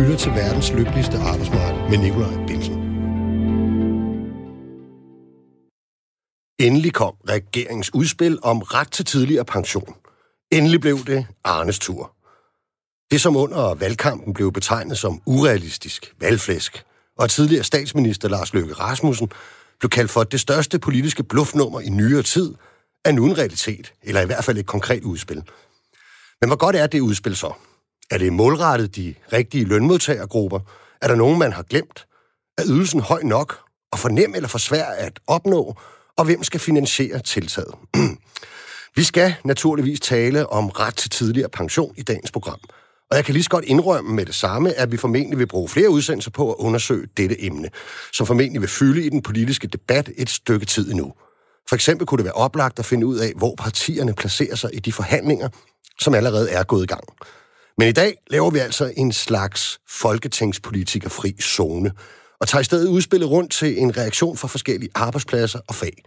[0.00, 2.74] lytter til verdens lykkeligste arbejdsmarked med Nikolaj Bilsen.
[6.58, 9.94] Endelig kom regeringens udspil om ret til tidligere pension.
[10.50, 12.12] Endelig blev det Arnes tur.
[13.10, 16.84] Det, som under valgkampen blev betegnet som urealistisk valgflæsk,
[17.18, 19.30] og tidligere statsminister Lars Løkke Rasmussen
[19.80, 22.54] blev kaldt for det største politiske bluffnummer i nyere tid,
[23.04, 25.42] er nu en realitet, eller i hvert fald et konkret udspil.
[26.40, 27.52] Men hvor godt er det udspil så?
[28.10, 30.60] Er det målrettet de rigtige lønmodtagergrupper?
[31.02, 32.06] Er der nogen, man har glemt?
[32.58, 33.58] Er ydelsen høj nok
[33.92, 35.74] og for nem eller for svær at opnå?
[36.16, 37.74] Og hvem skal finansiere tiltaget?
[38.96, 42.58] Vi skal naturligvis tale om ret til tidligere pension i dagens program.
[43.10, 45.68] Og jeg kan lige så godt indrømme med det samme, at vi formentlig vil bruge
[45.68, 47.70] flere udsendelser på at undersøge dette emne,
[48.12, 51.12] som formentlig vil fylde i den politiske debat et stykke tid endnu.
[51.68, 54.78] For eksempel kunne det være oplagt at finde ud af, hvor partierne placerer sig i
[54.78, 55.48] de forhandlinger,
[56.00, 57.04] som allerede er gået i gang.
[57.78, 61.92] Men i dag laver vi altså en slags folketingspolitikerfri zone,
[62.40, 66.02] og tager i stedet udspillet rundt til en reaktion fra forskellige arbejdspladser og fag.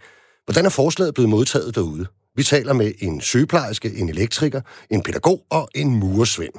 [0.46, 2.06] Hvordan er forslaget blevet modtaget derude?
[2.36, 6.54] Vi taler med en sygeplejerske, en elektriker, en pædagog og en muresvend.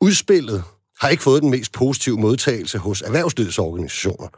[0.00, 0.64] Udspillet
[1.00, 4.28] har ikke fået den mest positive modtagelse hos erhvervslivets organisationer.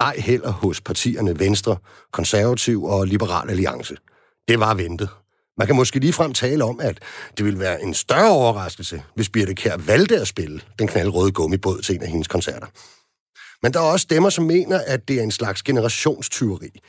[0.00, 1.76] Ej heller hos partierne Venstre,
[2.12, 3.96] Konservativ og Liberal Alliance.
[4.48, 5.08] Det var ventet.
[5.58, 6.98] Man kan måske ligefrem tale om, at
[7.36, 11.82] det ville være en større overraskelse, hvis Birte Kær valgte at spille den knaldrøde gummibåd
[11.82, 12.66] til en af hendes koncerter.
[13.62, 16.80] Men der er også stemmer, som mener, at det er en slags generationstyveri.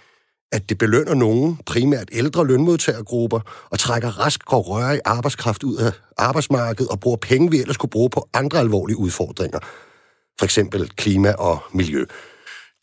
[0.52, 5.78] At det belønner nogen, primært ældre lønmodtagergrupper, og trækker rask og røre i arbejdskraft ud
[5.78, 9.60] af arbejdsmarkedet og bruger penge, vi ellers kunne bruge på andre alvorlige udfordringer.
[10.40, 12.06] For eksempel klima og miljø.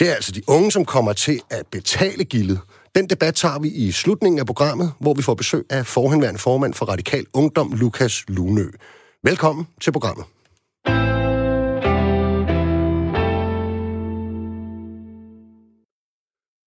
[0.01, 2.61] Det er altså de unge, som kommer til at betale gildet.
[2.95, 6.75] Den debat tager vi i slutningen af programmet, hvor vi får besøg af forhenværende formand
[6.75, 8.67] for Radikal Ungdom, Lukas Lunø.
[9.25, 10.25] Velkommen til programmet.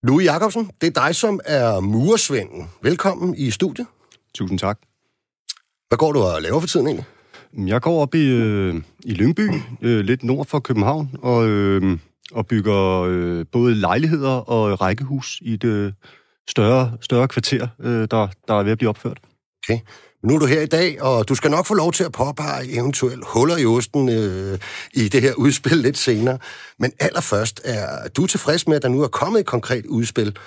[0.03, 2.70] Louis Jacobsen, det er dig, som er muresvenden.
[2.81, 3.88] Velkommen i studiet.
[4.36, 4.80] Tusind tak.
[5.88, 7.06] Hvad går du og laver for tiden egentlig?
[7.72, 9.50] Jeg går op i, øh, i Lyngby,
[9.81, 11.97] øh, lidt nord for København, og, øh,
[12.31, 15.94] og bygger øh, både lejligheder og rækkehus i det
[16.50, 19.18] større, større kvarter, øh, der, der er ved at blive opført.
[19.64, 19.80] Okay.
[20.24, 22.12] Men nu er du her i dag, og du skal nok få lov til at
[22.12, 24.59] påpege eventuelt huller i osten øh,
[24.94, 26.38] i det her udspil lidt senere.
[26.80, 30.38] Men allerførst, er du tilfreds med, at der nu er kommet et konkret udspil?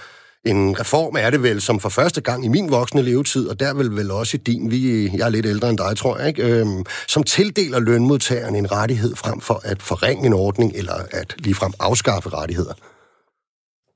[0.45, 3.75] En reform er det vel, som for første gang i min voksne levetid, og der
[3.75, 6.43] vil vel også i din, vi, jeg er lidt ældre end dig, tror jeg, ikke?
[6.43, 11.73] Øhm, som tildeler lønmodtageren en rettighed frem for at forringe en ordning, eller at ligefrem
[11.81, 12.75] afskaffe rettigheder.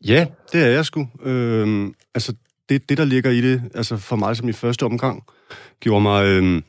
[0.06, 1.08] Ja, det er jeg sgu.
[1.22, 2.34] Øhm, altså,
[2.68, 5.22] det, det, der ligger i det, altså for mig som i første omgang,
[5.80, 6.62] gjorde mig, øh,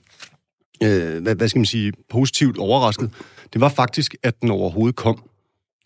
[0.83, 3.11] øh, hvad, hvad skal man sige, positivt overrasket,
[3.53, 5.23] det var faktisk, at den overhovedet kom.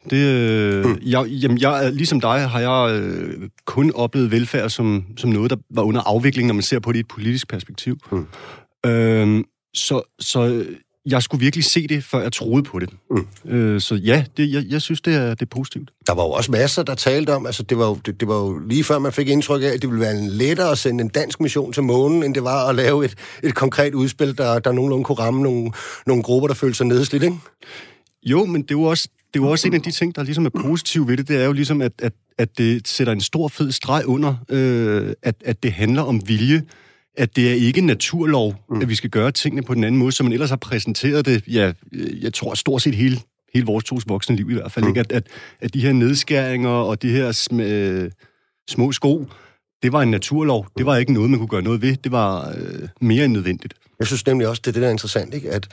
[0.10, 0.98] Det, øh, mm.
[1.02, 5.58] jeg, jamen, jeg, ligesom dig har jeg øh, kun oplevet velfærd som, som noget, der
[5.70, 7.98] var under afvikling, når man ser på det i et politisk perspektiv.
[8.12, 8.28] Mm.
[8.86, 10.66] Øh, så, så
[11.06, 12.90] jeg skulle virkelig se det, før jeg troede på det.
[13.12, 13.52] Mm.
[13.52, 15.90] Øh, så ja, det, jeg, jeg synes, det er, det er positivt.
[16.08, 18.36] Der var jo også masser, der talte om, altså det var, jo, det, det var
[18.36, 21.10] jo lige før man fik indtryk af, at det ville være lettere at sende en
[21.10, 24.72] dansk mission til månen, end det var at lave et, et konkret udspil, der, der
[24.72, 25.72] nogenlunde kunne ramme nogle,
[26.08, 27.38] nogle grupper, der følte sig nedslidt, ikke?
[28.24, 30.46] Jo, men det er jo også, det jo også en af de ting, der ligesom
[30.46, 33.48] er positiv ved det, det er jo ligesom, at, at, at det sætter en stor
[33.48, 36.62] fed streg under, øh, at, at det handler om vilje,
[37.18, 38.82] at det er ikke naturlov, mm.
[38.82, 41.44] at vi skal gøre tingene på den anden måde, som man ellers har præsenteret det,
[41.48, 41.72] ja,
[42.22, 43.18] jeg tror stort set hele,
[43.54, 44.90] hele vores tos voksne liv i hvert fald, mm.
[44.90, 45.00] ikke?
[45.00, 45.28] At, at,
[45.62, 48.12] at de her nedskæringer og de her sm, øh,
[48.70, 49.26] små sko,
[49.84, 50.68] det var en naturlov.
[50.78, 51.96] Det var ikke noget, man kunne gøre noget ved.
[51.96, 53.74] Det var øh, mere end nødvendigt.
[54.00, 55.50] Jeg synes nemlig også, det er det, der er interessant, ikke?
[55.50, 55.68] at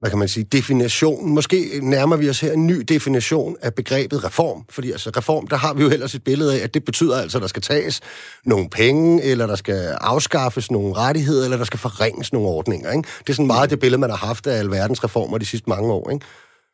[0.00, 1.30] hvad kan man sige, definition.
[1.30, 4.64] Måske nærmer vi os her en ny definition af begrebet reform.
[4.70, 7.38] Fordi altså reform, der har vi jo ellers et billede af, at det betyder altså,
[7.38, 8.00] at der skal tages
[8.44, 12.92] nogle penge, eller der skal afskaffes nogle rettigheder, eller der skal forringes nogle ordninger.
[12.92, 13.08] Ikke?
[13.18, 15.92] Det er sådan meget det billede, man har haft af alverdens reformer de sidste mange
[15.92, 16.10] år.
[16.10, 16.26] Ikke?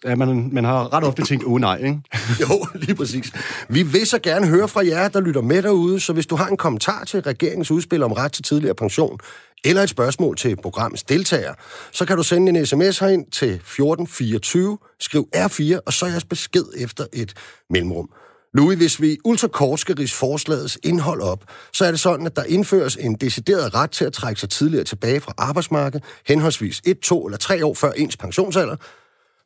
[0.05, 2.01] Ja, man, man har ret ofte tænkt, åh oh, nej, ikke?
[2.43, 3.33] jo, lige præcis.
[3.69, 6.47] Vi vil så gerne høre fra jer, der lytter med derude, så hvis du har
[6.47, 9.19] en kommentar til regeringens udspil om ret til tidligere pension,
[9.65, 11.55] eller et spørgsmål til programmets deltager,
[11.93, 16.65] så kan du sende en sms herind til 1424, skriv R4, og så jeres besked
[16.77, 17.35] efter et
[17.71, 18.09] mellemrum.
[18.55, 22.45] Louis, hvis vi ultrakort skal rise forslagets indhold op, så er det sådan, at der
[22.45, 27.27] indføres en decideret ret til at trække sig tidligere tilbage fra arbejdsmarkedet, henholdsvis et, to
[27.27, 28.77] eller tre år før ens pensionsalder,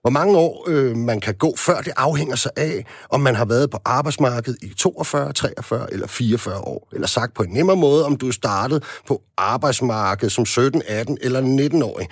[0.06, 3.44] hvor mange år øh, man kan gå, før det afhænger sig af, om man har
[3.44, 6.88] været på arbejdsmarkedet i 42, 43 eller 44 år.
[6.92, 11.18] Eller sagt på en nemmere måde, om du er startet på arbejdsmarkedet som 17, 18
[11.20, 12.08] eller 19-årig.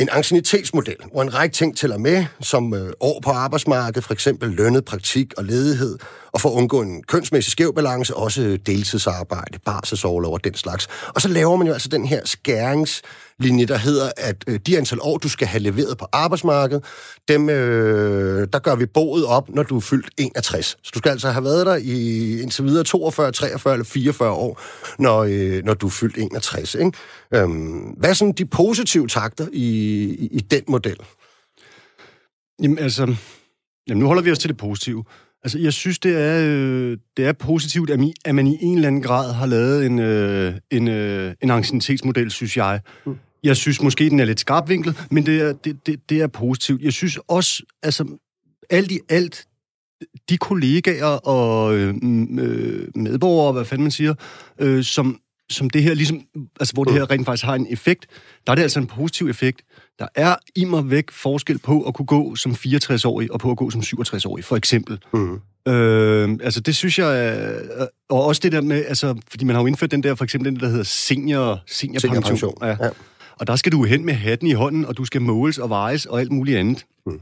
[0.00, 4.50] en ancienitetsmodel, hvor en række ting tæller med, som øh, år på arbejdsmarkedet, for eksempel
[4.50, 5.98] lønnet praktik og ledighed,
[6.32, 10.88] og for at undgå en kønsmæssig skæv balance, også deltidsarbejde, barselsårlov og den slags.
[11.08, 13.02] Og så laver man jo altså den her skærings
[13.42, 16.84] skæringslinje, der hedder, at øh, de antal år, du skal have leveret på arbejdsmarkedet,
[17.28, 20.66] dem, øh, der gør vi boet op, når du er fyldt 61.
[20.66, 24.60] Så du skal altså have været der i indtil videre 42, 43 eller 44 år,
[24.98, 26.74] når, øh, når du er fyldt 61.
[26.74, 26.92] Ikke?
[27.34, 29.66] Øhm, hvad er sådan de positive takter i,
[30.18, 30.96] i, i den model?
[32.62, 33.14] Jamen altså,
[33.88, 35.04] jamen, nu holder vi os til det positive.
[35.44, 38.74] Altså, jeg synes, det er, øh, det er positivt, at, mi, at man i en
[38.74, 42.80] eller anden grad har lavet en, øh, en, øh, en ancienitetsmodel, synes jeg.
[43.06, 43.18] Mm.
[43.42, 46.82] Jeg synes måske, den er lidt skarpvinklet, men det er, det, det, det er positivt.
[46.82, 48.18] Jeg synes også, altså,
[48.70, 49.46] alt i alt,
[50.28, 51.94] de kollegaer og øh,
[52.38, 54.14] øh, medborgere, hvad fanden man siger,
[54.58, 56.22] øh, som, som det her ligesom,
[56.60, 58.06] altså hvor det her rent faktisk har en effekt,
[58.46, 59.62] der er det altså en positiv effekt.
[59.98, 63.56] Der er i mig væk forskel på at kunne gå som 64-årig og på at
[63.56, 64.98] gå som 67-årig, for eksempel.
[65.12, 65.40] Mm.
[65.72, 67.44] Øh, altså det synes jeg,
[68.10, 70.52] og også det der med, altså, fordi man har jo indført den der, for eksempel
[70.52, 72.00] den der hedder senior, seniorpension.
[72.00, 72.54] seniorpension.
[72.62, 72.76] Ja.
[72.84, 72.90] ja.
[73.42, 76.06] Og der skal du hen med hatten i hånden, og du skal måles og vejes
[76.06, 76.86] og alt muligt andet.
[77.06, 77.20] Mm.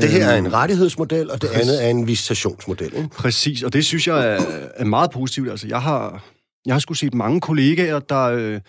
[0.00, 1.68] Det her er en rettighedsmodel, og det Præcis.
[1.68, 2.96] andet er en visitationsmodel.
[2.96, 3.08] Ikke?
[3.08, 4.40] Præcis, og det synes jeg er,
[4.76, 5.50] er meget positivt.
[5.50, 6.24] Altså, jeg har,
[6.66, 8.60] jeg har sgu set mange kollegaer, der, øh,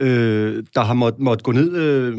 [0.00, 1.76] øh, der har måttet måtte gå ned...
[1.76, 2.18] Øh,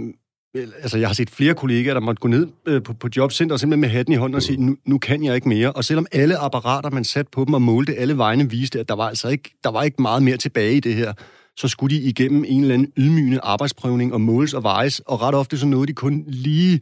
[0.82, 3.60] altså, jeg har set flere kollegaer, der måtte gå ned øh, på, på jobcenter og
[3.60, 5.72] simpelthen med hatten i hånden og sige, nu, nu kan jeg ikke mere.
[5.72, 8.96] Og selvom alle apparater, man satte på dem og målte alle vegne, viste, at der
[8.96, 11.14] var altså ikke, der var ikke meget mere tilbage i det her,
[11.58, 15.36] så skulle de igennem en eller anden ydmygende arbejdsprøvning og måles og vejes, og ret
[15.36, 16.82] ofte så nåede de kun lige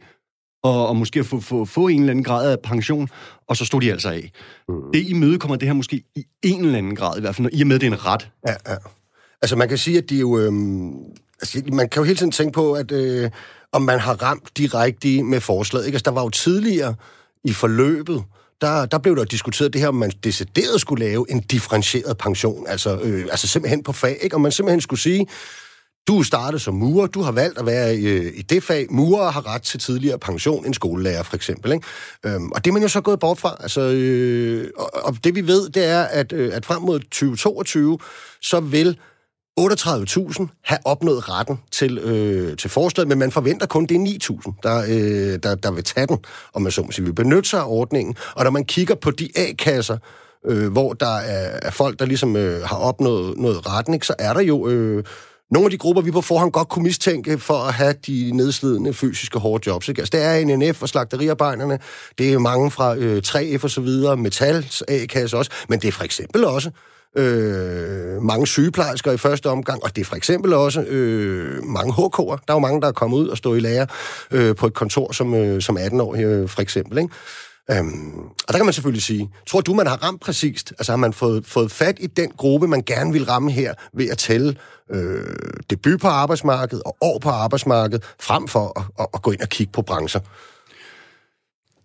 [0.62, 3.08] og, og måske at få, få, få en eller anden grad af pension,
[3.48, 4.30] og så stod de altså af.
[4.68, 4.74] Mm.
[4.92, 7.60] Det imødekommer det her måske i en eller anden grad, i hvert fald, når, i
[7.62, 8.30] og med, det er en ret.
[8.46, 8.76] Ja, ja.
[9.42, 10.38] Altså, man kan sige, at de jo...
[10.38, 10.92] Øhm,
[11.40, 13.30] altså, man kan jo hele tiden tænke på, at øh,
[13.72, 15.86] om man har ramt de rigtige med forslaget.
[15.86, 15.96] Ikke?
[15.96, 16.94] Altså, der var jo tidligere
[17.44, 18.24] i forløbet,
[18.60, 22.66] der, der blev der diskuteret det her, om man decideret skulle lave en differentieret pension,
[22.66, 24.36] altså, øh, altså simpelthen på fag, ikke?
[24.36, 25.26] om man simpelthen skulle sige,
[26.08, 28.86] du startede som murer, du har valgt at være i, øh, i det fag.
[28.90, 31.72] Murer har ret til tidligere pension end skolelærer, for eksempel.
[31.72, 31.86] Ikke?
[32.26, 33.56] Øhm, og det er man jo så gået bort fra.
[33.60, 37.98] Altså, øh, og, og det vi ved, det er, at, øh, at frem mod 2022,
[38.42, 38.98] så vil
[39.60, 44.60] 38.000 have opnået retten til, øh, til forslaget, men man forventer kun, det er 9.000,
[44.62, 46.18] der, øh, der, der vil tage den,
[46.54, 48.16] om man så må sige, vil benytte sig af ordningen.
[48.34, 49.98] Og når man kigger på de A-kasser,
[50.46, 54.14] øh, hvor der er, er folk, der ligesom øh, har opnået noget retten, ikke, så
[54.18, 54.68] er der jo...
[54.68, 55.04] Øh,
[55.50, 58.94] nogle af de grupper, vi på forhånd godt kunne mistænke for at have de nedslidende
[58.94, 59.88] fysiske hårde jobs.
[59.88, 60.00] Ikke?
[60.00, 61.78] Altså, det er NNF og slagteriarbejderne,
[62.18, 65.92] det er mange fra øh, 3F og så videre, Metals A-kasse også, men det er
[65.92, 66.70] for eksempel også
[67.16, 72.36] øh, mange sygeplejersker i første omgang, og det er for eksempel også øh, mange HK'er.
[72.46, 73.86] Der er jo mange, der er kommet ud og stå i lære
[74.30, 76.98] øh, på et kontor som, øh, som 18 år øh, for eksempel.
[76.98, 77.10] Ikke?
[77.70, 80.72] Øhm, og der kan man selvfølgelig sige, tror du, man har ramt præcist?
[80.78, 84.08] Altså har man fået, fået fat i den gruppe, man gerne vil ramme her, ved
[84.08, 84.56] at tælle
[84.90, 85.24] øh,
[85.70, 89.48] debut på arbejdsmarkedet og år på arbejdsmarkedet, frem for at, at, at gå ind og
[89.48, 90.20] kigge på brancher?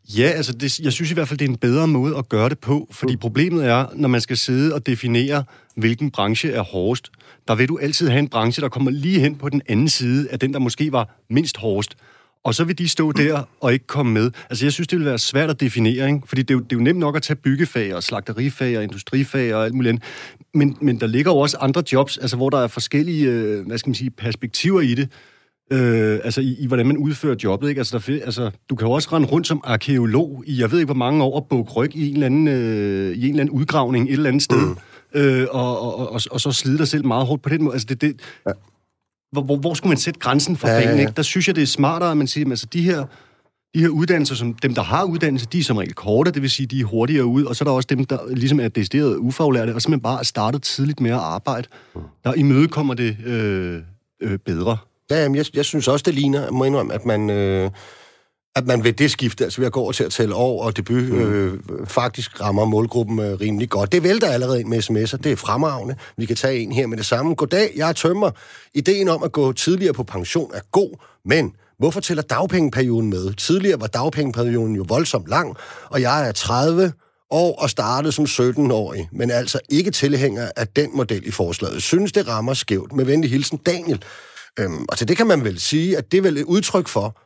[0.09, 2.49] Ja, altså det, jeg synes i hvert fald, det er en bedre måde at gøre
[2.49, 3.19] det på, fordi mm.
[3.19, 5.43] problemet er, når man skal sidde og definere,
[5.75, 7.11] hvilken branche er hårdest,
[7.47, 10.29] der vil du altid have en branche, der kommer lige hen på den anden side
[10.31, 11.95] af den, der måske var mindst hårdest.
[12.43, 14.31] Og så vil de stå der og ikke komme med.
[14.49, 16.21] Altså, jeg synes, det vil være svært at definere, ikke?
[16.25, 18.83] Fordi det er, jo, det er jo nemt nok at tage byggefag og slagterifag og
[18.83, 20.03] industrifag og alt muligt andet.
[20.53, 23.77] Men, men der ligger jo også andre jobs, altså, hvor der er forskellige, øh, hvad
[23.77, 25.09] skal man sige, perspektiver i det.
[25.71, 27.69] Øh, altså i, i, hvordan man udfører jobbet.
[27.69, 27.79] Ikke?
[27.79, 30.85] Altså, der, altså, du kan jo også rende rundt som arkeolog i, jeg ved ikke
[30.85, 33.49] hvor mange år, og bukke ryg i en eller anden, øh, i en eller anden
[33.49, 35.19] udgravning et eller andet sted, mm.
[35.19, 37.73] øh, og, og, og, og så slide dig selv meget hårdt på den måde.
[37.73, 38.51] Altså, det, det, ja.
[39.31, 41.01] hvor, hvor, hvor skulle man sætte grænsen for ja, fagene?
[41.01, 41.13] Ikke?
[41.15, 43.05] Der synes jeg, det er smartere, at man siger, altså de her,
[43.75, 46.49] de her uddannelser, som dem, der har uddannelse, de er som regel korte, det vil
[46.49, 49.17] sige, de er hurtigere ud, og så er der også dem, der ligesom er decideret
[49.17, 51.67] ufaglærte, og simpelthen bare er startet tidligt med at arbejde.
[51.95, 52.01] Mm.
[52.23, 53.81] Der imødekommer det øh,
[54.21, 54.77] øh, bedre.
[55.11, 57.29] Ja, jamen, jeg, jeg synes også, det ligner, må indrømme, at man...
[57.29, 57.71] Øh
[58.55, 60.77] at man ved det skifte, altså ved at gå over til at tælle år og
[60.77, 61.19] debut, mm.
[61.19, 63.91] øh, faktisk rammer målgruppen øh, rimelig godt.
[63.91, 65.95] Det vælter allerede ind med sms'er, det er fremragende.
[66.17, 67.35] Vi kan tage en her med det samme.
[67.35, 68.31] Goddag, jeg er tømmer.
[68.73, 70.89] Ideen om at gå tidligere på pension er god,
[71.25, 73.33] men hvorfor tæller dagpengeperioden med?
[73.33, 75.55] Tidligere var dagpengeperioden jo voldsomt lang,
[75.89, 76.93] og jeg er 30
[77.31, 81.83] år og startede som 17-årig, men altså ikke tilhænger af den model i forslaget.
[81.83, 82.93] Synes, det rammer skævt.
[82.93, 84.03] Med venlig hilsen, Daniel.
[84.59, 87.21] Øhm, og til det kan man vel sige, at det er vel et udtryk for,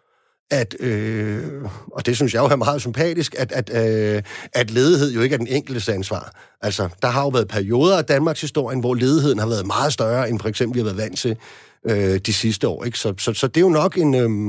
[0.51, 1.43] at, øh,
[1.91, 5.33] og det synes jeg jo er meget sympatisk, at, at, øh, at ledighed jo ikke
[5.33, 6.31] er den enkeltes ansvar.
[6.61, 10.29] Altså, der har jo været perioder af Danmarks historie, hvor ledigheden har været meget større,
[10.29, 11.37] end for eksempel vi har været vant til
[11.89, 12.83] øh, de sidste år.
[12.83, 12.99] Ikke?
[12.99, 14.15] Så, så, så det er jo nok en...
[14.15, 14.47] Øhm,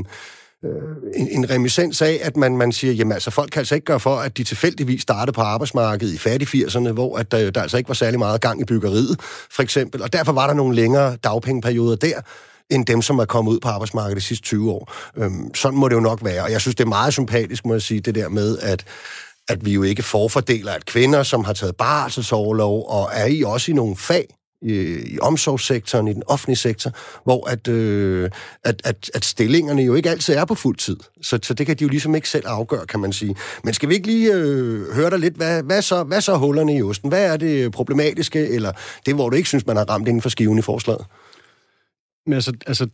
[0.65, 0.73] øh,
[1.15, 4.01] en, en remissens af, at man, man siger, jamen altså, folk kan altså ikke gøre
[4.01, 7.77] for, at de tilfældigvis startede på arbejdsmarkedet i fattig 80'erne, hvor at der, der altså
[7.77, 9.21] ikke var særlig meget gang i byggeriet,
[9.51, 10.03] for eksempel.
[10.03, 12.21] Og derfor var der nogle længere dagpengeperioder der,
[12.71, 14.93] end dem, som er kommet ud på arbejdsmarkedet de sidste 20 år.
[15.17, 16.43] Øhm, sådan må det jo nok være.
[16.43, 18.85] Og jeg synes, det er meget sympatisk, må jeg sige, det der med, at
[19.49, 23.71] at vi jo ikke forfordeler, at kvinder, som har taget barselsoverlov og er i også
[23.71, 24.27] i nogle fag,
[24.63, 24.73] i,
[25.07, 26.91] i omsorgssektoren, i den offentlige sektor,
[27.25, 28.31] hvor at, øh,
[28.65, 30.97] at, at, at stillingerne jo ikke altid er på fuld tid.
[31.23, 33.37] Så, så det kan de jo ligesom ikke selv afgøre, kan man sige.
[33.65, 36.77] Men skal vi ikke lige øh, høre dig lidt, hvad, hvad, så, hvad så hullerne
[36.77, 37.09] i osten?
[37.09, 38.73] Hvad er det problematiske, eller
[39.07, 41.05] det, hvor du ikke synes, man har ramt inden for skiven i forslaget?
[42.27, 42.89] Men altså, altså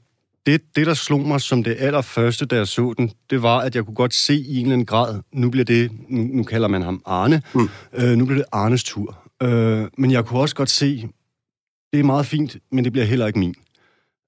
[0.47, 3.75] det, det, der slog mig som det allerførste, da jeg så den, det var, at
[3.75, 6.69] jeg kunne godt se i en eller anden grad, nu bliver det, nu, nu kalder
[6.69, 7.69] man ham Arne, mm.
[7.93, 9.19] øh, nu bliver det Arnes tur.
[9.43, 11.09] Øh, men jeg kunne også godt se,
[11.93, 13.55] det er meget fint, men det bliver heller ikke min.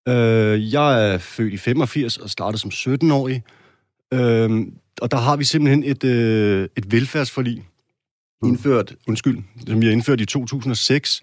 [0.09, 3.43] Øh, jeg er født i 85 og startede som 17-årig,
[4.15, 4.67] øh,
[5.01, 7.65] og der har vi simpelthen et, øh, et velfærdsforlig,
[8.43, 8.49] mm.
[8.49, 11.23] indført, undskyld, som vi har indført i 2006,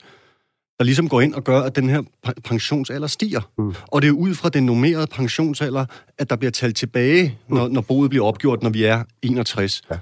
[0.80, 2.02] der ligesom går ind og gør, at den her
[2.44, 3.42] pensionsalder stiger.
[3.58, 3.74] Mm.
[3.88, 5.86] Og det er ud fra den normerede pensionsalder,
[6.18, 7.74] at der bliver talt tilbage, når, mm.
[7.74, 9.82] når boet bliver opgjort, når vi er 61.
[9.92, 9.98] Ja.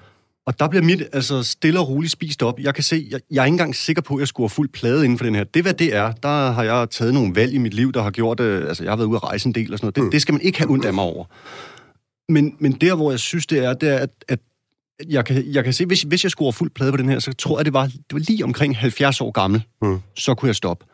[0.46, 2.60] Og der bliver mit altså stille og roligt spist op.
[2.60, 4.70] Jeg kan se, jeg, jeg er ikke engang sikker på, at jeg skulle have fuld
[4.70, 5.44] plade inden for den her.
[5.44, 8.12] Det hvad det er, der har jeg taget nogle valg i mit liv, der har
[8.12, 9.96] gjort, øh, altså jeg har været ude at rejse en del og sådan noget.
[9.96, 10.12] Det, mm.
[10.12, 11.26] det skal man ikke have ondt af mig over.
[12.30, 14.40] Men, men der, hvor jeg synes, det er, det er, at, at
[15.10, 17.34] jeg kan, jeg kan se, hvis, hvis jeg skulle fuld plade på den her, så
[17.34, 19.64] tror jeg, det var, det var lige omkring 70 år gammel.
[19.82, 20.00] Mm.
[20.18, 20.86] Så kunne jeg stoppe.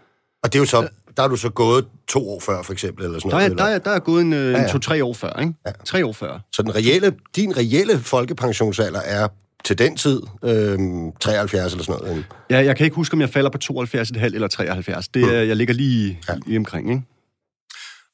[0.44, 0.88] Og det er jo så,
[1.18, 3.58] der er du så gået to år før, for eksempel, eller sådan der er, noget?
[3.58, 4.64] Der er, der er gået en, øh, ja, ja.
[4.64, 5.54] en to-tre år før, ikke?
[5.66, 5.72] Ja.
[5.86, 6.40] Tre år før.
[6.52, 9.28] Så den reelle, din reelle folkepensionsalder er
[9.66, 10.78] til den tid, øh,
[11.20, 12.26] 73 eller sådan noget?
[12.50, 15.08] Ja, jeg kan ikke huske, om jeg falder på 72,5 eller 73.
[15.08, 15.30] Det, mm.
[15.30, 16.34] Jeg ligger lige, ja.
[16.46, 17.04] lige omkring, ikke?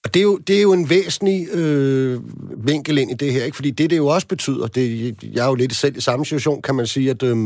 [0.05, 2.19] Og det er jo, det er jo en væsentlig øh,
[2.67, 3.55] vinkel ind i det her, ikke?
[3.55, 6.61] fordi det, det jo også betyder, det, jeg er jo lidt selv i samme situation,
[6.61, 7.37] kan man sige, at øh,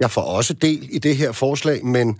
[0.00, 2.18] jeg får også del i det her forslag, men,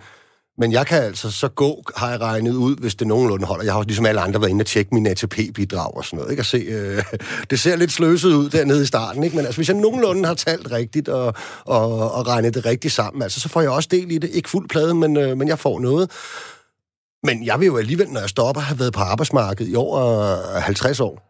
[0.57, 3.63] men jeg kan altså så gå, har jeg regnet ud, hvis det nogenlunde holder.
[3.63, 6.31] Jeg har også ligesom alle andre været inde og tjekke min ATP-bidrag og sådan noget,
[6.31, 6.39] ikke?
[6.39, 7.03] At se, øh,
[7.49, 9.35] det ser lidt sløset ud dernede i starten, ikke?
[9.35, 11.33] Men altså, hvis jeg nogenlunde har talt rigtigt og,
[11.65, 14.29] og, og regnet det rigtigt sammen, altså, så får jeg også del i det.
[14.29, 16.11] Ikke fuld plade, men, øh, men jeg får noget.
[17.25, 20.99] Men jeg vil jo alligevel, når jeg stopper, have været på arbejdsmarkedet i over 50
[20.99, 21.21] år.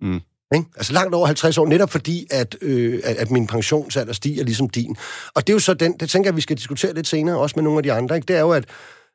[0.00, 0.20] Mm.
[0.54, 0.66] Ikke?
[0.76, 4.68] Altså langt over 50 år, netop fordi, at, øh, at, at min pensionsalder stiger ligesom
[4.68, 4.96] din.
[5.34, 7.52] Og det er jo så den, det tænker jeg, vi skal diskutere lidt senere, også
[7.56, 8.26] med nogle af de andre, ikke?
[8.26, 8.64] det er jo, at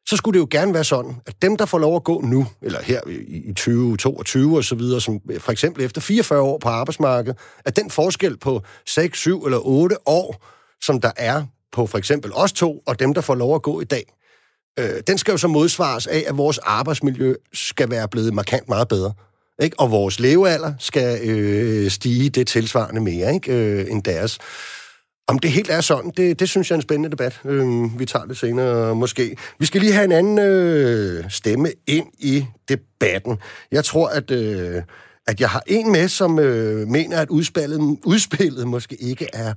[0.08, 2.48] så skulle det jo gerne være sådan, at dem, der får lov at gå nu,
[2.62, 7.38] eller her i 2022 og så videre, som for eksempel efter 44 år på arbejdsmarkedet,
[7.66, 10.46] at den forskel på 6, 7 eller 8 år,
[10.82, 13.82] som der er på for eksempel os to, og dem, der får lov at gå
[13.82, 14.14] i dag,
[14.80, 18.88] øh, den skal jo så modsvares af, at vores arbejdsmiljø skal være blevet markant meget
[18.88, 19.14] bedre.
[19.62, 19.80] Ikke?
[19.80, 23.54] Og vores levealder skal øh, stige det tilsvarende mere ikke?
[23.54, 24.40] Øh, end deres.
[25.28, 27.40] Om det helt er sådan, det, det synes jeg er en spændende debat.
[27.46, 29.38] Øh, vi tager det senere måske.
[29.60, 33.38] Vi skal lige have en anden øh, stemme ind i debatten.
[33.72, 34.82] Jeg tror, at, øh,
[35.28, 39.54] at jeg har en med, som øh, mener, at udspillet, udspillet måske ikke er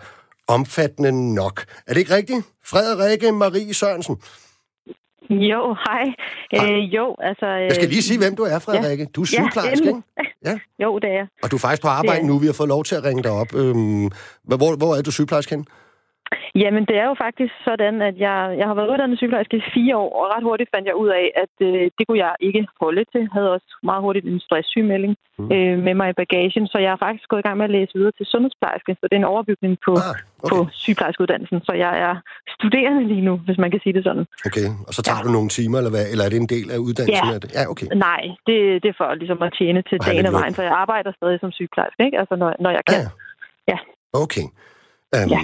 [0.48, 1.64] omfattende nok.
[1.86, 2.44] Er det ikke rigtigt?
[2.64, 4.16] Frederikke Marie Sørensen.
[5.50, 6.04] Jo, hej.
[6.54, 7.46] Øh, jo, altså...
[7.46, 9.04] Øh, jeg skal lige sige, hvem du er, Frederikke.
[9.04, 9.08] Ja.
[9.14, 10.02] Du er sygeplejerske, ja, ikke?
[10.44, 10.58] Ja.
[10.84, 12.38] Jo, det er Og du er faktisk på arbejde nu.
[12.38, 13.54] Vi har fået lov til at ringe dig op.
[13.54, 14.10] Øhm,
[14.44, 15.64] hvor, hvor er du sygeplejerske henne?
[16.62, 19.96] Jamen, det er jo faktisk sådan, at jeg, jeg har været uddannet sygeplejerske i fire
[19.96, 23.04] år, og ret hurtigt fandt jeg ud af, at øh, det kunne jeg ikke holde
[23.12, 23.20] til.
[23.26, 25.52] Jeg havde også meget hurtigt en stresssygemelding mm.
[25.54, 27.92] øh, med mig i bagagen, så jeg har faktisk gået i gang med at læse
[27.98, 30.50] videre til sundhedsplejerske, så det er en overbygning på, ah, okay.
[30.50, 32.14] på sygeplejerskeuddannelsen, så jeg er
[32.56, 34.26] studerende lige nu, hvis man kan sige det sådan.
[34.48, 35.26] Okay, og så tager ja.
[35.26, 36.04] du nogle timer, eller hvad?
[36.12, 37.28] Eller er det en del af uddannelsen?
[37.32, 37.88] Ja, ja okay.
[38.08, 41.10] Nej, det, det er for ligesom at tjene til dagen og vejen, så jeg arbejder
[41.18, 42.18] stadig som sygeplejerske, ikke?
[42.18, 43.02] Altså, når, når jeg kan.
[43.02, 43.08] Ja.
[43.72, 43.78] ja.
[44.24, 44.46] Okay.
[45.16, 45.40] Um, ja.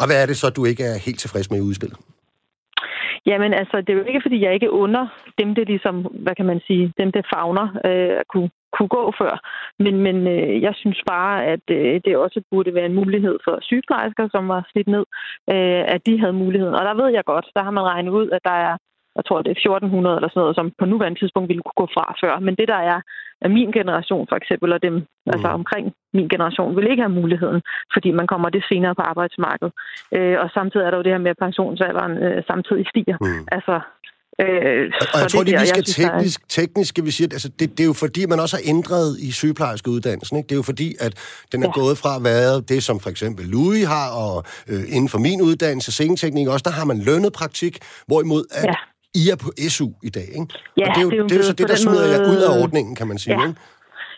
[0.00, 1.98] Og hvad er det så, du ikke er helt tilfreds med i udspillet?
[3.26, 5.04] Jamen altså, det er jo ikke, fordi jeg ikke under
[5.38, 9.34] dem, det ligesom, hvad kan man sige, dem, det fagner, øh, kunne, kunne gå før.
[9.78, 13.58] Men, men øh, jeg synes bare, at øh, det også burde være en mulighed for
[13.62, 15.04] sygeplejersker, som var slidt ned,
[15.54, 16.74] øh, at de havde muligheden.
[16.74, 18.76] Og der ved jeg godt, der har man regnet ud, at der er
[19.16, 21.88] jeg tror, det er 1400 eller sådan noget, som på nuværende tidspunkt ville kunne gå
[21.96, 22.34] fra før.
[22.46, 23.00] Men det, der er
[23.44, 25.32] af min generation for eksempel, og dem mm.
[25.32, 25.84] altså omkring
[26.14, 27.60] min generation, vil ikke have muligheden,
[27.94, 29.72] fordi man kommer det senere på arbejdsmarkedet.
[30.16, 33.16] Øh, og samtidig er der jo det her med, at pensionsalderen øh, samtidig stiger.
[33.20, 33.46] Mm.
[33.56, 33.80] Altså,
[34.40, 36.44] Øh, og jeg tror lige, vi skal synes, teknisk, er...
[36.48, 39.16] teknisk skal vi sige, at altså, det, det er jo fordi, man også har ændret
[39.20, 40.36] i sygeplejerskeuddannelsen.
[40.36, 40.46] Ikke?
[40.46, 41.12] Det er jo fordi, at
[41.52, 41.80] den er ja.
[41.80, 45.40] gået fra at være det, som for eksempel Louis har, og øh, inden for min
[45.42, 48.74] uddannelse, sceneteknik også, der har man lønnet praktik, hvorimod at ja.
[49.14, 50.28] I er på SU i dag.
[50.38, 50.48] Ikke?
[50.80, 52.06] Ja, og det er jo, det er jo, det er jo så det, der smider
[52.06, 52.12] måde...
[52.14, 53.40] jer ud af ordningen, kan man sige.
[53.40, 53.48] Ja.
[53.48, 53.60] Ikke?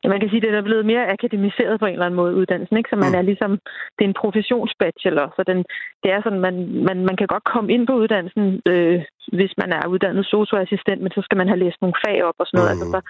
[0.03, 2.33] ja, man kan sige, at det er blevet mere akademiseret på en eller anden måde,
[2.41, 2.77] uddannelsen.
[2.77, 2.91] Ikke?
[2.93, 3.19] Så man mm.
[3.19, 3.51] er ligesom,
[3.97, 5.59] det er en professionsbachelor, så den,
[6.03, 6.55] det er sådan, man,
[6.89, 8.99] man, man kan godt komme ind på uddannelsen, øh,
[9.39, 12.47] hvis man er uddannet socioassistent, men så skal man have læst nogle fag op og
[12.47, 12.77] sådan noget.
[12.77, 12.83] Mm.
[12.83, 13.01] Altså, så,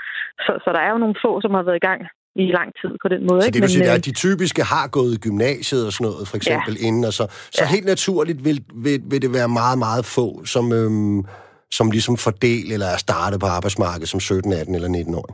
[0.45, 2.01] så, så der er jo nogle få, som har været i gang
[2.45, 3.43] i lang tid på den måde.
[3.43, 6.29] Så det vil sige, at øh, de typiske har gået i gymnasiet og sådan noget,
[6.31, 6.87] for eksempel ja.
[6.87, 7.25] inden, og så,
[7.59, 7.73] så ja.
[7.75, 11.19] helt naturligt vil, vil, vil det være meget, meget få, som, øhm,
[11.79, 15.29] som ligesom fordel eller er startet på arbejdsmarkedet som 17, 18 eller 19 år.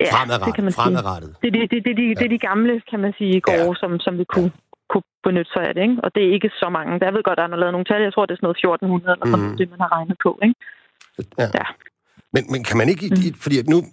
[0.00, 0.46] Ja, fremadrettet.
[0.46, 1.30] det kan man fremadrettet.
[1.30, 1.40] sige.
[1.42, 2.16] Det, det, det, det, det, ja.
[2.20, 3.80] det er de gamle, kan man sige, gårde, ja.
[3.82, 4.50] som, som vi kunne,
[4.90, 5.82] kunne benytte sig af det.
[5.86, 5.96] Ikke?
[6.04, 7.00] Og det er ikke så mange.
[7.00, 8.02] Der ved godt, der er lavet nogle tal.
[8.08, 9.56] Jeg tror, det er sådan noget 1400 eller sådan mm.
[9.60, 10.30] det, man har regnet på.
[10.46, 10.56] Ikke?
[11.40, 11.46] Ja.
[11.60, 11.66] ja.
[12.32, 13.08] Men, men kan man ikke...
[13.08, 13.34] Mm.
[13.40, 13.84] Fordi at nu,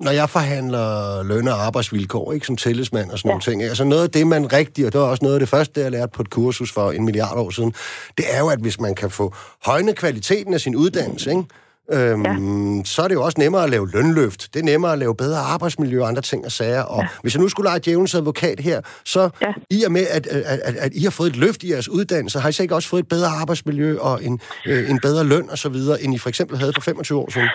[0.00, 3.32] når jeg forhandler løn- og arbejdsvilkår, ikke som tillidsmand og sådan ja.
[3.32, 5.48] nogle ting, altså noget af det, man rigtig, og det var også noget af det
[5.48, 7.74] første, jeg lærte på et kursus for en milliard år siden,
[8.18, 9.34] det er jo, at hvis man kan få
[9.64, 11.44] højne kvaliteten af sin uddannelse, ikke?
[11.92, 12.84] Øhm, ja.
[12.84, 14.54] så er det jo også nemmere at lave lønløft.
[14.54, 16.82] Det er nemmere at lave bedre arbejdsmiljø og andre ting og sager.
[16.82, 17.08] Og ja.
[17.22, 19.52] hvis jeg nu skulle lege djævelens advokat her, så ja.
[19.70, 22.40] i og med, at, at, at, at I har fået et løft i jeres uddannelse,
[22.40, 25.50] har I så ikke også fået et bedre arbejdsmiljø og en, øh, en bedre løn
[25.70, 27.48] videre, end I for eksempel havde for 25 år siden?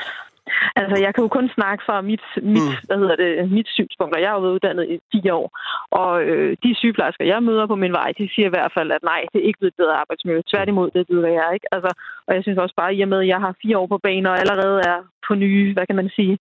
[0.79, 2.85] Altså, jeg kan jo kun snakke fra mit, mit, mm.
[2.87, 5.49] hvad hedder det, mit synspunkt, og jeg har jo været uddannet i fire år.
[6.01, 9.03] Og øh, de sygeplejersker, jeg møder på min vej, de siger i hvert fald, at
[9.03, 10.41] nej, det er ikke blevet bedre arbejdsmiljø.
[10.53, 11.67] Tværtimod, det er blevet værre, ikke?
[11.75, 11.89] Altså,
[12.27, 14.25] og jeg synes også bare, i og med, at jeg har fire år på banen,
[14.25, 16.37] og allerede er på nye, hvad kan man sige,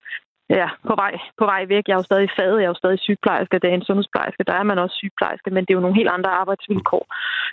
[0.60, 1.84] ja, på vej, på vej væk.
[1.86, 4.52] Jeg er jo stadig faget, jeg er jo stadig sygeplejerske, det er en sundhedsplejerske, der
[4.52, 7.04] er man også sygeplejerske, men det er jo nogle helt andre arbejdsvilkår.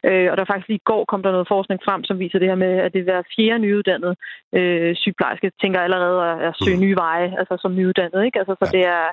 [0.10, 2.48] Øh, og der faktisk lige i går kom der noget forskning frem, som viser det
[2.48, 4.14] her med, at det er hver fjerde nyuddannet
[4.58, 8.40] øh, sygeplejerske, tænker allerede at, at søge nye veje, altså som nyuddannet, ikke?
[8.40, 9.06] Altså, så det er,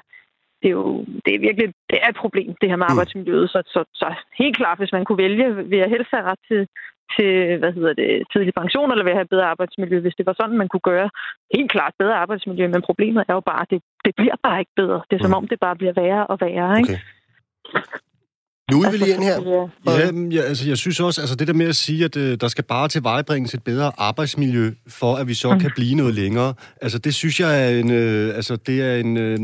[0.62, 3.50] det er jo det er virkelig det er et problem, det her med arbejdsmiljøet.
[3.50, 4.06] Så, så, så
[4.40, 6.60] helt klart, hvis man kunne vælge, vil jeg helst have ret til,
[7.14, 10.60] til hvad hedder det, tidlig pension, eller vil have bedre arbejdsmiljø, hvis det var sådan,
[10.62, 11.10] man kunne gøre
[11.56, 12.68] helt klart bedre arbejdsmiljø.
[12.68, 15.00] Men problemet er jo bare, at det, det bliver bare ikke bedre.
[15.08, 15.40] Det er som mm.
[15.40, 16.78] om, det bare bliver værre og værre.
[16.80, 16.92] Ikke?
[16.92, 16.98] Okay.
[18.72, 19.38] Nu er vi lige ind her.
[19.86, 22.48] Ja, ja, altså, jeg synes også, altså det der med at sige, at øh, der
[22.48, 25.60] skal bare tilvejebringes et bedre arbejdsmiljø, for at vi så mm.
[25.60, 26.54] kan blive noget længere.
[26.82, 29.38] Altså det synes jeg er en, øh, altså det er en, øh,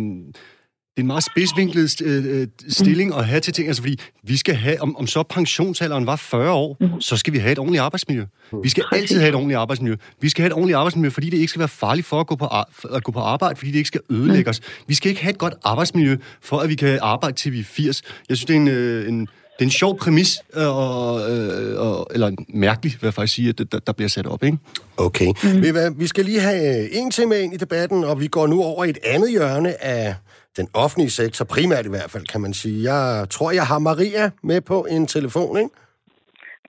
[0.97, 3.69] det er en meget spidsvinklet øh, øh, stilling at have til ting.
[3.69, 7.01] Altså, fordi vi skal have, om, om så pensionsalderen var 40 år, mm.
[7.01, 8.25] så skal vi have et ordentligt arbejdsmiljø.
[8.63, 9.97] Vi skal altid have et ordentligt arbejdsmiljø.
[10.21, 12.37] Vi skal have et ordentligt arbejdsmiljø, fordi det ikke skal være farligt for at gå
[12.37, 12.47] på,
[12.95, 14.61] at gå på arbejde, fordi det ikke skal ødelægge os.
[14.89, 17.65] Vi skal ikke have et godt arbejdsmiljø, for at vi kan arbejde til vi er
[17.65, 18.03] 80.
[18.29, 19.29] Jeg synes, det er en, øh, en
[19.59, 23.59] det er en sjov præmis, øh, og, øh, eller mærkelig, vil jeg faktisk sige, at
[23.73, 24.59] der, der bliver sat op, ikke?
[24.97, 25.33] Okay.
[25.45, 25.99] Mm.
[25.99, 28.85] Vi skal lige have en til med ind i debatten, og vi går nu over
[28.85, 30.15] i et andet hjørne af
[30.57, 32.77] den offentlige sektor, primært i hvert fald, kan man sige.
[32.93, 35.75] Jeg tror, jeg har Maria med på en telefon, ikke?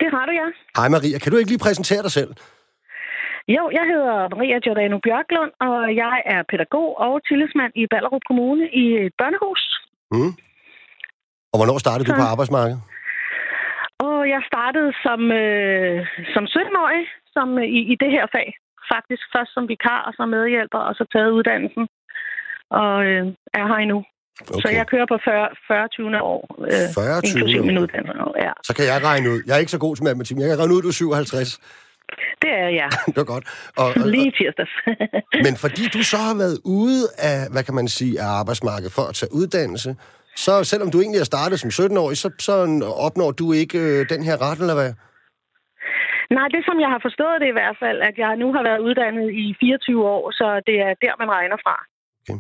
[0.02, 0.48] Det har du, ja.
[0.78, 2.32] Hej Maria, kan du ikke lige præsentere dig selv?
[3.56, 8.64] Jo, jeg hedder Maria Giordano Bjørklund, og jeg er pædagog og tillidsmand i Ballerup Kommune
[8.84, 9.62] i et børnehus.
[10.12, 10.32] Mm.
[11.52, 12.12] Og hvornår startede Så...
[12.14, 12.82] du på arbejdsmarkedet?
[14.08, 15.98] Og jeg startede som, øh,
[16.34, 17.04] som 17-årig
[17.36, 18.48] som, øh, i, i det her fag.
[18.94, 21.86] Faktisk først som vikar og som medhjælper, og så taget uddannelsen
[22.72, 23.24] og øh,
[23.54, 24.04] er her endnu.
[24.42, 24.62] Okay.
[24.62, 26.22] Så jeg kører på 40, 40 20.
[26.22, 28.24] år, øh, 40 inklusive min uddannelse.
[28.46, 28.54] Ja.
[28.68, 29.40] Så kan jeg regne ud.
[29.48, 30.94] Jeg er ikke så god til matematik, men jeg kan regne ud, at du er
[30.94, 31.60] 57.
[32.44, 32.90] Det er jeg.
[33.14, 33.46] det er godt.
[33.82, 34.74] Og, og, Lige tirsdags.
[35.46, 39.06] men fordi du så har været ude af, hvad kan man sige, af arbejdsmarkedet for
[39.10, 39.96] at tage uddannelse,
[40.36, 42.54] så selvom du egentlig er startet som 17-årig, så, så
[43.08, 44.92] opnår du ikke øh, den her ret, eller hvad?
[46.38, 48.80] Nej, det som jeg har forstået det i hvert fald, at jeg nu har været
[48.88, 51.76] uddannet i 24 år, så det er der, man regner fra.
[52.22, 52.40] Okay.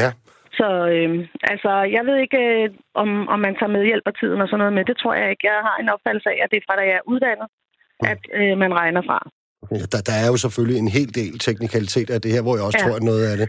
[0.00, 0.10] Ja.
[0.58, 1.10] Så øh,
[1.52, 2.68] altså, jeg ved ikke, øh,
[3.02, 4.84] om, om man tager med hjælp af tiden og sådan noget med.
[4.90, 5.46] Det tror jeg ikke.
[5.50, 8.08] Jeg har en opfattelse af, at det er fra, da jeg er uddannet, mm.
[8.12, 9.18] at øh, man regner fra.
[9.70, 12.64] Ja, der, der er jo selvfølgelig en hel del teknikalitet af det her, hvor jeg
[12.64, 12.84] også ja.
[12.84, 13.48] tror, at noget af det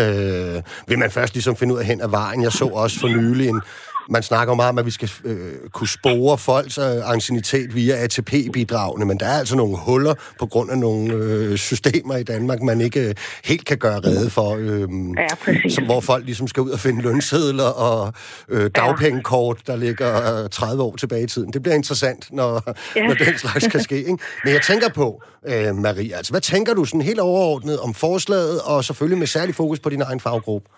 [0.00, 0.56] øh,
[0.88, 2.42] vil man først ligesom finde ud af hen ad vejen.
[2.42, 3.60] Jeg så også for nylig en,
[4.08, 9.04] man snakker meget om, at vi skal øh, kunne spore folks øh, ancienitet via ATP-bidragene,
[9.04, 12.80] men der er altså nogle huller på grund af nogle øh, systemer i Danmark, man
[12.80, 13.14] ikke øh,
[13.44, 14.56] helt kan gøre rede for.
[14.56, 14.88] Øh,
[15.18, 18.12] ja, som, hvor folk ligesom skal ud og finde lønsedler og
[18.48, 21.52] øh, dagpengekort, der ligger øh, 30 år tilbage i tiden.
[21.52, 22.62] Det bliver interessant, når,
[22.96, 23.06] ja.
[23.06, 23.96] når den slags kan ske.
[23.96, 24.18] Ikke?
[24.44, 28.60] Men jeg tænker på, øh, Maria, altså hvad tænker du sådan helt overordnet om forslaget,
[28.60, 30.68] og selvfølgelig med særlig fokus på din egen faggruppe?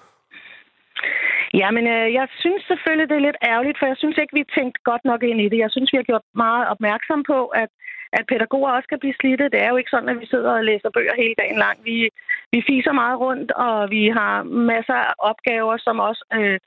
[1.61, 4.45] Ja, men øh, jeg synes selvfølgelig, det er lidt ærgerligt, for jeg synes ikke, vi
[4.45, 5.59] har tænkt godt nok ind i det.
[5.65, 7.71] Jeg synes, vi har gjort meget opmærksom på, at
[8.13, 9.49] at pædagoger også kan blive slidte.
[9.53, 11.79] Det er jo ikke sådan, at vi sidder og læser bøger hele dagen lang.
[11.85, 12.11] Vi,
[12.53, 16.59] vi fiser meget rundt, og vi har masser af opgaver, som også øh,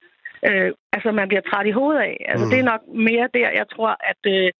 [0.47, 2.25] øh, altså man bliver træt i hovedet af.
[2.31, 2.51] Altså mm.
[2.51, 4.51] det er nok mere der, jeg tror, at øh,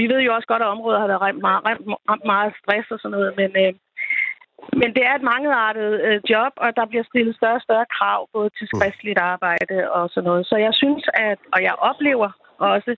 [0.00, 2.90] vi ved jo også godt, at området har været ramt meget, ramt, ramt meget stress
[2.90, 3.72] og sådan noget, men, øh,
[4.80, 8.28] men det er et mangeartet øh, job, og der bliver stillet større og større krav,
[8.32, 8.80] både til mm.
[8.80, 10.46] skriftligt arbejde og sådan noget.
[10.46, 12.96] Så jeg synes, at, og jeg oplever også,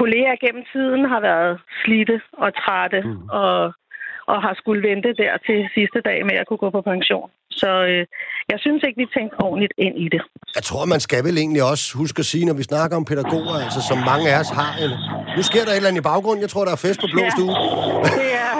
[0.00, 3.28] kolleger gennem tiden har været slidte og trætte mm.
[3.28, 3.72] og,
[4.30, 7.30] og har skulle vente der til sidste dag med at kunne gå på pension.
[7.62, 8.02] Så øh,
[8.52, 10.22] jeg synes ikke, vi tænkte ordentligt ind i det.
[10.56, 13.56] Jeg tror, man skal vel egentlig også huske at sige, når vi snakker om pædagoger,
[13.64, 14.90] altså som mange af os har en...
[15.36, 16.42] Nu sker der et eller andet i baggrunden.
[16.46, 17.52] Jeg tror, der er fest på Blå ja, Stue.
[18.20, 18.52] det er,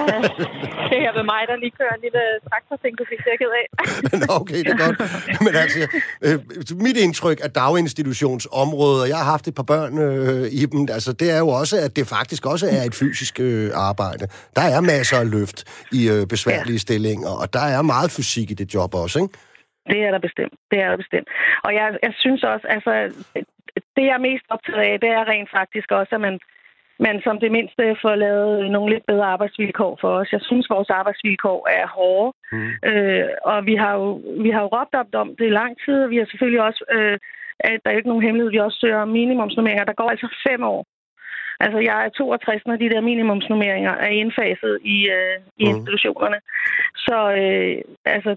[0.93, 3.67] det er ved mig, der lige kører en lille traktorting, du fik dækket af.
[4.23, 4.97] Nå, okay, det er godt.
[5.45, 5.81] Men altså,
[6.27, 6.37] øh,
[6.87, 11.13] mit indtryk af daginstitutionsområdet, og jeg har haft et par børn øh, i dem, altså
[11.13, 14.25] det er jo også, at det faktisk også er et fysisk øh, arbejde.
[14.57, 15.59] Der er masser af løft
[15.93, 16.87] i øh, besværlige ja.
[16.87, 19.39] stillinger, og der er meget fysik i det job også, ikke?
[19.91, 20.55] Det er der bestemt.
[20.71, 21.29] Det er der bestemt.
[21.65, 22.91] Og jeg, jeg synes også, altså,
[23.97, 26.39] det jeg er mest optaget af, det er rent faktisk også, at man,
[27.07, 30.33] man som det mindste får lavet nogle lidt bedre arbejdsvilkår for os.
[30.33, 32.33] Jeg synes, vores arbejdsvilkår er hårde.
[32.53, 32.73] Mm.
[32.91, 34.09] Øh, og vi har, jo,
[34.45, 36.07] vi har jo råbt op om det i lang tid.
[36.07, 37.19] Vi har selvfølgelig også, øh,
[37.61, 39.85] at der er ikke nogen hemmelighed, vi også søger minimumsnummeringer.
[39.85, 40.85] Der går altså fem år.
[41.61, 45.71] Altså, jeg er 62, når de der minimumsnummeringer er indfaset i, øh, i mm.
[45.71, 46.39] institutionerne.
[47.07, 48.37] Så øh, altså,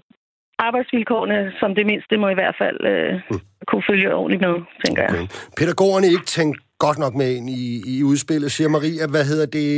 [0.66, 3.40] arbejdsvilkårene som det mindste må i hvert fald øh, mm.
[3.68, 5.16] kunne følge ordentligt med, tænker okay.
[5.16, 5.28] jeg.
[5.58, 9.06] Pædagogerne ikke tænkt godt nok med ind i, i udspillet, siger Maria.
[9.06, 9.68] Hvad hedder det,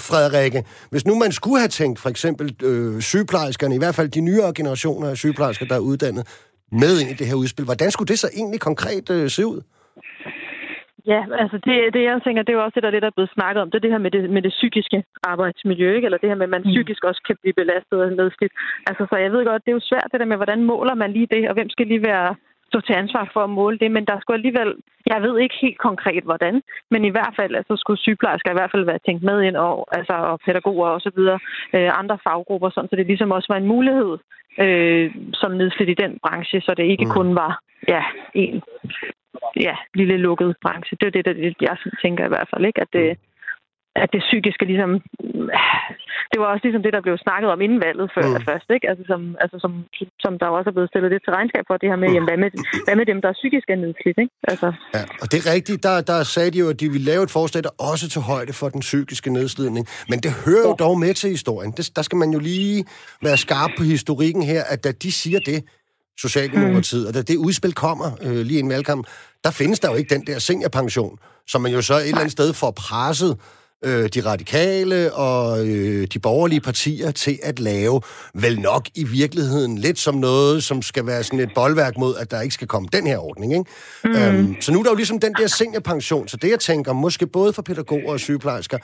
[0.00, 0.64] Frederikke?
[0.90, 4.52] Hvis nu man skulle have tænkt for eksempel øh, sygeplejerskerne, i hvert fald de nyere
[4.54, 6.26] generationer af sygeplejersker, der er uddannet,
[6.72, 9.60] med ind i det her udspil, hvordan skulle det så egentlig konkret øh, se ud?
[11.12, 13.36] Ja, altså det, det jeg tænker, det er jo også det, der lidt er blevet
[13.36, 16.06] snakket om, det er det her med det, med det psykiske arbejdsmiljø, ikke?
[16.06, 16.72] eller det her med, at man mm.
[16.74, 18.52] psykisk også kan blive belastet og nedslidt.
[18.88, 21.12] Altså, så jeg ved godt, det er jo svært det der med, hvordan måler man
[21.12, 22.34] lige det, og hvem skal lige være
[22.70, 24.70] stå til ansvar for at måle det, men der skulle alligevel,
[25.06, 28.70] jeg ved ikke helt konkret hvordan, men i hvert fald altså, skulle sygeplejersker i hvert
[28.70, 31.38] fald være tænkt med ind, og, altså, og pædagoger og så videre,
[31.74, 34.18] øh, andre faggrupper, sådan, så det ligesom også var en mulighed
[34.64, 37.10] øh, som nedslidt i den branche, så det ikke mm.
[37.10, 38.02] kun var ja,
[38.34, 38.62] en
[39.66, 40.96] ja, lille lukket branche.
[41.00, 42.80] Det er det, der, jeg tænker i hvert fald, ikke?
[42.80, 43.06] At det,
[44.02, 44.90] at det psykiske ligesom...
[46.32, 48.44] Det var også ligesom det, der blev snakket om inden valget før mm.
[48.48, 48.88] først, ikke?
[48.90, 49.72] Altså som, altså som,
[50.24, 52.14] som der også er blevet stillet lidt til regnskab for, det her med, mm.
[52.14, 52.50] jamen, hvad, med
[52.86, 54.34] hvad med dem, der er psykisk er nedslidt, ikke?
[54.52, 54.68] Altså.
[54.96, 55.82] Ja, og det er rigtigt.
[55.86, 58.52] Der, der sagde de jo, at de ville lave et forslag, der også til højde
[58.60, 59.84] for den psykiske nedslidning.
[60.10, 60.70] Men det hører ja.
[60.70, 61.70] jo dog med til historien.
[61.76, 62.78] Det, der skal man jo lige
[63.26, 65.58] være skarp på historikken her, at da de siger det,
[66.18, 67.08] Socialdemokratiet, mm.
[67.08, 69.06] og da det udspil kommer øh, lige en valgkamp,
[69.44, 72.32] der findes der jo ikke den der seniorpension, som man jo så et eller andet
[72.32, 73.36] sted får presset
[73.84, 78.00] øh, de radikale og øh, de borgerlige partier til at lave,
[78.34, 82.30] vel nok i virkeligheden lidt som noget, som skal være sådan et boldværk mod, at
[82.30, 83.52] der ikke skal komme den her ordning.
[83.52, 83.64] Ikke?
[84.04, 84.10] Mm.
[84.10, 87.26] Øhm, så nu er der jo ligesom den der seniorpension, så det jeg tænker, måske
[87.26, 88.78] både for pædagoger og sygeplejersker,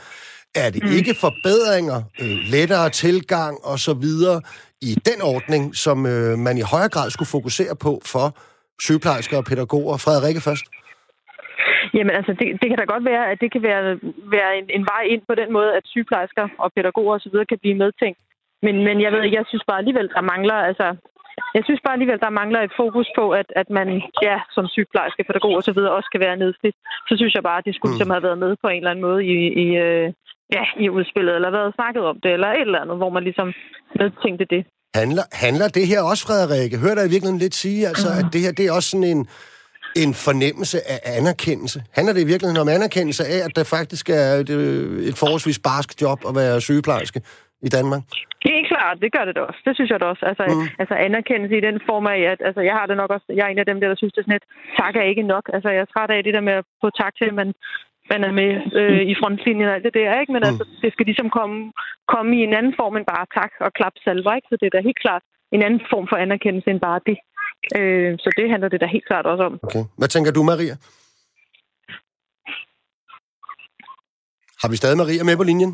[0.62, 0.96] er det mm.
[0.98, 4.38] ikke forbedringer, øh, lettere tilgang og så videre
[4.88, 8.26] i den ordning, som øh, man i højere grad skulle fokusere på for
[8.86, 9.96] sygeplejersker og pædagoger?
[10.04, 10.66] Frederikke først.
[11.96, 13.82] Jamen altså, det, det kan da godt være, at det kan være,
[14.36, 17.36] være en, en vej ind på den måde, at sygeplejersker og pædagoger osv.
[17.50, 18.20] kan blive medtænkt.
[18.64, 20.86] Men, men jeg ved jeg synes bare alligevel, der mangler, altså,
[21.56, 23.88] jeg synes bare alligevel, der mangler et fokus på, at, at man
[24.22, 26.76] ja, som sygeplejerske, pædagog og så videre også skal være nedslidt.
[27.08, 27.94] Så synes jeg bare, at det skulle mm.
[27.94, 30.12] ligesom have været med på en eller anden måde i, i, øh,
[30.52, 33.52] ja, i udspillet, eller været snakket om det, eller et eller andet, hvor man ligesom
[34.00, 34.62] medtænkte det.
[34.94, 36.78] Handler, handler det her også, Frederikke?
[36.78, 38.18] Hører der i virkeligheden lidt sige, altså, mm.
[38.20, 39.22] at det her det er også sådan en,
[40.02, 41.78] en fornemmelse af anerkendelse?
[41.96, 45.60] Handler det i virkeligheden om anerkendelse af, at der faktisk er et, øh, et forholdsvis
[45.70, 47.20] barsk job at være sygeplejerske
[47.68, 48.02] i Danmark?
[48.44, 49.60] Det er klart, det gør det da også.
[49.66, 50.24] Det synes jeg da også.
[50.30, 50.66] Altså, mm.
[50.82, 53.52] altså anerkendelse i den form af, at altså, jeg har det nok også, jeg er
[53.52, 54.48] en af dem der, der synes, det er sådan et,
[54.80, 55.44] tak er ikke nok.
[55.54, 57.48] Altså, jeg er træt af det der med at få tak til, at man
[58.12, 60.32] man er med øh, i frontlinjen og alt det der, ikke?
[60.32, 60.48] Men mm.
[60.48, 61.58] altså, det skal ligesom komme,
[62.12, 64.48] komme i en anden form end bare tak og klap salver, ikke?
[64.50, 65.22] Så det er da helt klart
[65.54, 67.18] en anden form for anerkendelse end bare det.
[67.78, 69.54] Øh, så det handler det da helt klart også om.
[69.62, 69.84] Okay.
[69.98, 70.76] Hvad tænker du, Maria?
[74.62, 75.72] Har vi stadig Maria med på linjen?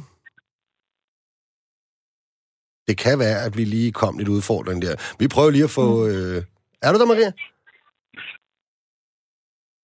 [2.89, 4.95] Det kan være, at vi lige kom lidt udfordring der.
[5.19, 5.87] Vi prøver lige at få...
[6.05, 6.11] Mm.
[6.11, 6.43] Øh...
[6.83, 7.33] Er du der, Maria?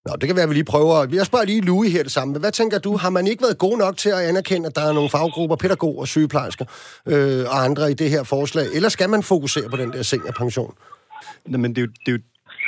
[0.07, 1.07] Nå, det kan være, at vi lige prøver.
[1.11, 2.39] Jeg spørger lige Louis her det samme.
[2.39, 2.97] Hvad tænker du?
[2.97, 6.05] Har man ikke været god nok til at anerkende, at der er nogle faggrupper, pædagoger,
[6.05, 6.65] sygeplejersker
[7.05, 8.67] øh, og andre i det her forslag?
[8.73, 10.73] Eller skal man fokusere på den der seniorpension?
[11.45, 12.19] Nej, men det er jo, det er jo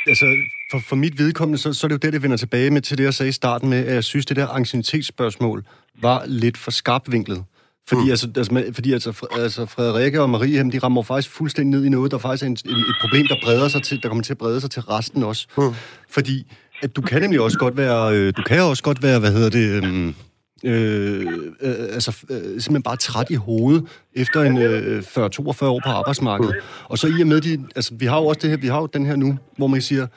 [0.07, 0.25] altså,
[0.71, 2.97] for, for mit vedkommende, så, så er det jo det, det vender tilbage med til
[2.97, 5.65] det, jeg sagde i starten med, at jeg synes, det der ancienitetsspørgsmål
[6.01, 7.43] var lidt for skarpvinklet.
[7.89, 8.09] Fordi, mm.
[8.09, 12.11] altså, altså, fordi altså, altså, Frederikke og Marie, de rammer faktisk fuldstændig ned i noget,
[12.11, 14.37] der faktisk er en, en, et problem, der breder sig til, der kommer til at
[14.37, 15.47] brede sig til resten også.
[15.57, 15.73] Mm.
[16.09, 16.51] Fordi
[16.95, 19.83] du kan nemlig også godt være, øh, du kan også godt være, hvad hedder det,
[19.83, 20.13] øh,
[20.63, 21.27] øh,
[21.61, 26.55] øh, altså øh, simpelthen bare træt i hovedet efter en øh, 40-42 år på arbejdsmarkedet.
[26.83, 28.79] Og så i og med, de, altså vi har jo også det her, vi har
[28.79, 30.07] jo den her nu, hvor man siger,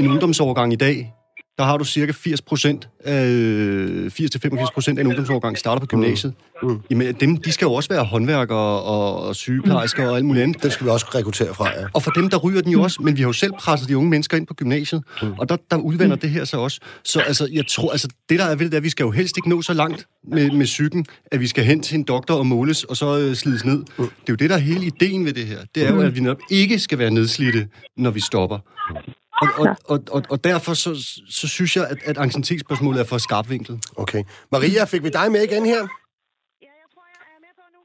[0.00, 1.12] en ungdomsovergang i dag,
[1.58, 6.34] der har du cirka 80 procent af, 80-85 procent af en ungdomsårgang starter på gymnasiet.
[6.62, 6.68] Mm.
[6.68, 6.80] Mm.
[6.90, 10.62] Jamen, dem, de skal jo også være håndværkere og, og sygeplejersker og alt muligt andet.
[10.62, 11.86] Det skal vi også rekruttere fra, ja.
[11.92, 13.96] Og for dem, der ryger den jo også, men vi har jo selv presset de
[13.96, 15.32] unge mennesker ind på gymnasiet, mm.
[15.38, 16.80] og der, der udvander det her så også.
[17.04, 19.36] Så altså, jeg tror, altså, det der er vildt, er, at vi skal jo helst
[19.36, 22.46] ikke nå så langt med, med psyken, at vi skal hen til en doktor og
[22.46, 23.78] måles, og så øh, slides ned.
[23.78, 23.84] Mm.
[23.96, 25.58] Det er jo det, der er hele ideen ved det her.
[25.74, 28.58] Det er jo, at vi netop ikke skal være nedslidte, når vi stopper.
[29.42, 30.90] Og, og, og, og, og derfor så,
[31.40, 33.78] så synes jeg, at, at ancientetsspørgsmålet er for skarpvinklet.
[33.96, 34.22] Okay.
[34.52, 35.82] Maria, fik vi dig med igen her?
[36.66, 37.80] Ja, jeg tror, jeg er med på nu.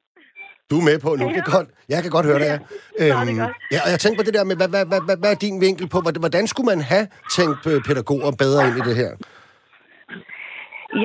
[0.70, 1.70] Du er med på nu, det er godt.
[1.90, 2.58] Jeg kan godt høre det, ja.
[3.02, 3.40] Øhm,
[3.74, 5.90] ja, og jeg tænker på det der med, hvad, hvad, hvad, hvad er din vinkel
[5.90, 9.12] på, hvordan skulle man have tænkt pædagoger bedre ind i det her?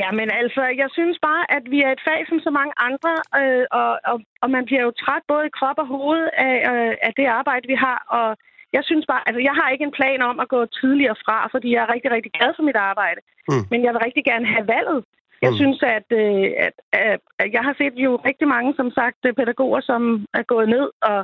[0.01, 3.15] Ja, men altså, jeg synes bare, at vi er et fag som så mange andre,
[3.41, 6.93] øh, og, og, og man bliver jo træt både i krop og hoved af, øh,
[7.07, 8.29] af det arbejde, vi har, og
[8.77, 11.69] jeg synes bare, altså jeg har ikke en plan om at gå tidligere fra, fordi
[11.75, 13.21] jeg er rigtig, rigtig glad for mit arbejde.
[13.49, 13.65] Mm.
[13.71, 15.01] Men jeg vil rigtig gerne have valget.
[15.45, 15.57] Jeg mm.
[15.61, 19.81] synes, at, øh, at, at, at jeg har set jo rigtig mange, som sagt, pædagoger,
[19.81, 20.87] som er gået ned.
[21.11, 21.21] Og,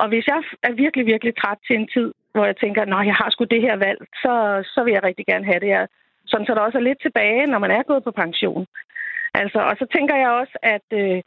[0.00, 3.18] og hvis jeg er virkelig, virkelig træt til en tid, hvor jeg tænker, at jeg
[3.20, 4.34] har sgu det her valg, så,
[4.74, 5.68] så vil jeg rigtig gerne have det.
[5.68, 5.88] Jeg,
[6.26, 8.66] sådan så der også er lidt tilbage, når man er gået på pension.
[9.34, 11.22] Altså, og så tænker jeg også, at, øh,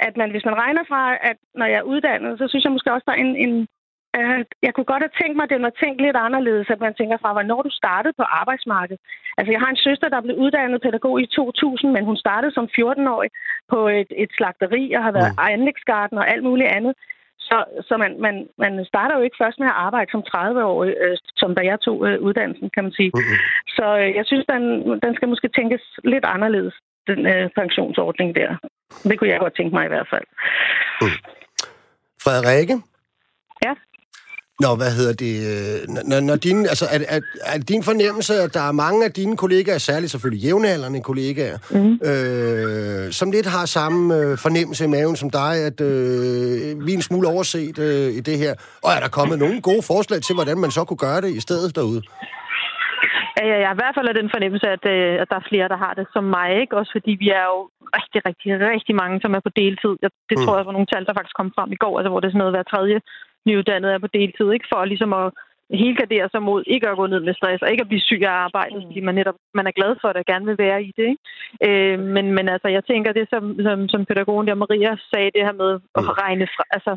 [0.00, 2.92] at man, hvis man regner fra, at når jeg er uddannet, så synes jeg måske
[2.92, 3.68] også, der er en, en,
[4.18, 6.94] Øh, jeg kunne godt have tænkt mig, at det var tænkt lidt anderledes, at man
[6.94, 9.00] tænker fra, hvornår du startede på arbejdsmarkedet.
[9.38, 12.66] Altså, jeg har en søster, der blev uddannet pædagog i 2000, men hun startede som
[12.78, 13.30] 14-årig
[13.72, 15.52] på et, et slagteri og har været mm.
[15.54, 16.94] anlægsgarden og alt muligt andet.
[17.48, 21.16] Så, så man, man, man starter jo ikke først med at arbejde som 30-årig, øh,
[21.36, 23.10] som da jeg tog øh, uddannelsen, kan man sige.
[23.14, 23.38] Mm-hmm.
[23.76, 24.62] Så øh, jeg synes, den,
[25.04, 26.74] den skal måske tænkes lidt anderledes,
[27.06, 28.50] den øh, pensionsordning der.
[29.08, 30.26] Det kunne jeg godt tænke mig i hvert fald.
[31.02, 31.18] Mm.
[32.24, 32.74] Frederikke?
[33.64, 33.72] Ja?
[34.64, 35.34] Nå, hvad hedder det?
[35.52, 35.78] Øh,
[36.10, 37.20] når, når din, altså, er, er,
[37.52, 41.94] er din fornemmelse, at der er mange af dine kollegaer, særligt selvfølgelig jævnaldrende kollegaer, mm.
[42.10, 46.98] øh, som lidt har samme øh, fornemmelse i maven som dig, at øh, vi er
[47.00, 48.52] en smule overset øh, i det her?
[48.84, 51.40] Og er der kommet nogle gode forslag til, hvordan man så kunne gøre det i
[51.46, 52.02] stedet derude?
[53.38, 55.78] Ja, jeg har i hvert fald den fornemmelse, at, øh, at der er flere, der
[55.84, 56.48] har det som mig.
[56.62, 56.76] Ikke?
[56.80, 57.60] Også fordi vi er jo
[57.96, 59.94] rigtig, rigtig, rigtig mange, som er på deltid.
[60.30, 60.42] Det mm.
[60.42, 62.34] tror jeg var nogle tal, der faktisk kom frem i går, altså, hvor det er
[62.34, 62.98] sådan noget hver tredje
[63.46, 64.66] nyuddannede er på deltid, ikke?
[64.72, 65.32] for ligesom at
[65.70, 68.30] helgardere sig mod ikke at gå ned med stress og ikke at blive syg af
[68.46, 71.06] arbejdet, fordi man netop man er glad for det og gerne vil være i det.
[71.12, 71.22] Ikke?
[71.66, 75.46] Øh, men, men altså, jeg tænker, det som, som, som pædagogen der Maria sagde, det
[75.46, 76.08] her med at mm.
[76.22, 76.92] regne fra, altså,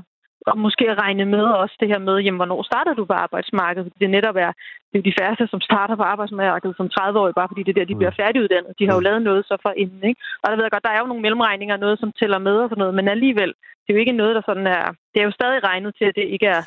[0.48, 3.94] og måske at regne med også det her med, jamen, hvornår starter du på arbejdsmarkedet?
[4.02, 4.52] Det netop er,
[4.92, 7.92] det er de færreste, som starter på arbejdsmarkedet som 30-årige, bare fordi det er der,
[7.92, 8.20] de bliver mm.
[8.22, 8.78] færdiguddannet.
[8.80, 9.08] De har jo mm.
[9.08, 10.20] lavet noget så for inden, ikke?
[10.42, 12.70] Og der ved jeg godt, der er jo nogle mellemregninger, noget som tæller med og
[12.70, 14.84] sådan noget, men alligevel, det er jo ikke noget, der sådan er...
[15.12, 16.62] Det er jo stadig regnet til, at det ikke er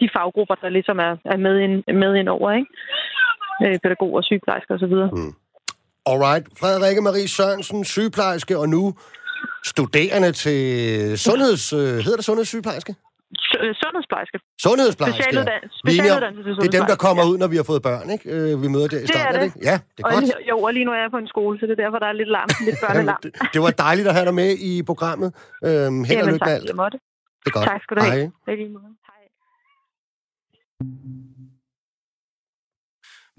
[0.00, 2.70] de faggrupper, der ligesom er, er med, ind, med ind over, ikke?
[3.64, 4.96] Øh, pædagoger, sygeplejersker osv.
[5.18, 5.34] Mm.
[6.10, 6.44] Alright.
[6.60, 8.82] Frederikke Marie Sørensen, sygeplejerske, og nu
[9.64, 10.60] studerende til
[11.18, 11.72] sundheds...
[11.72, 12.94] Øh, hedder det sundhedssygeplejerske?
[13.62, 14.38] Øh, sundhedsplejerske.
[14.66, 15.22] Sundhedsplejerske,
[15.82, 16.60] Specialuddannelse ja.
[16.62, 17.30] Det er dem, der kommer ja.
[17.30, 18.24] ud, når vi har fået børn, ikke?
[18.34, 19.48] Øh, vi møder der i starten, det er det.
[19.48, 19.68] Ikke?
[19.70, 20.48] Ja, det er og godt.
[20.50, 22.16] Jo, og lige nu er jeg på en skole, så det er derfor, der er
[22.20, 23.20] lidt larm, lidt børnelarm.
[23.22, 25.28] det, det var dejligt at have dig med i programmet.
[25.66, 26.68] Øhm, held og lykke med alt.
[27.42, 27.66] Det er godt.
[27.70, 28.32] Tak skal du have.
[28.46, 28.54] Hej.
[29.10, 29.24] Hej.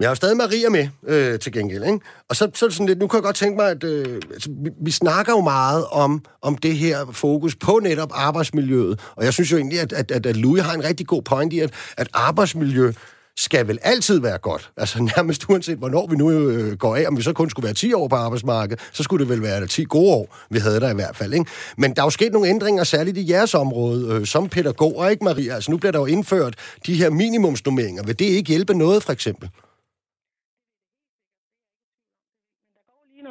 [0.00, 2.00] Jeg har jo stadig Maria med øh, til gengæld, ikke?
[2.28, 4.70] Og så, så sådan lidt, nu kan jeg godt tænke mig, at øh, altså, vi,
[4.84, 9.00] vi snakker jo meget om, om det her fokus på netop arbejdsmiljøet.
[9.16, 11.52] Og jeg synes jo egentlig, at, at, at, at Louis har en rigtig god point
[11.52, 12.92] i, at, at arbejdsmiljø
[13.38, 14.70] skal vel altid være godt.
[14.76, 17.74] Altså nærmest uanset, hvornår vi nu øh, går af, om vi så kun skulle være
[17.74, 20.90] 10 år på arbejdsmarkedet, så skulle det vel være 10 gode år, vi havde der
[20.90, 21.34] i hvert fald.
[21.34, 21.46] Ikke?
[21.78, 25.24] Men der er jo sket nogle ændringer, særligt i jeres område, øh, som pædagoger, ikke
[25.24, 25.54] Maria?
[25.54, 26.54] Altså nu bliver der jo indført
[26.86, 28.02] de her minimumsnummeringer.
[28.02, 29.50] Vil det ikke hjælpe noget, for eksempel?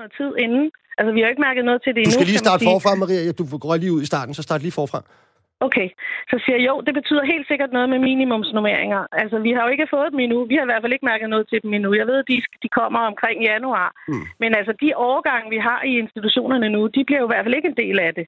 [0.05, 0.65] Noget tid inden.
[0.97, 2.13] Altså, vi har ikke mærket noget til det endnu.
[2.13, 3.31] Du skal lige starte forfra, Maria.
[3.39, 4.99] Du går lige ud i starten, så start lige forfra.
[5.67, 5.87] Okay,
[6.31, 9.01] så siger jeg, jo, det betyder helt sikkert noget med minimumsnummeringer.
[9.21, 10.39] Altså, vi har jo ikke fået dem endnu.
[10.51, 11.89] Vi har i hvert fald ikke mærket noget til dem endnu.
[12.01, 13.89] Jeg ved, at de, de kommer omkring januar.
[14.11, 14.23] Mm.
[14.41, 17.57] Men altså, de årgange, vi har i institutionerne nu, de bliver jo i hvert fald
[17.59, 18.25] ikke en del af det.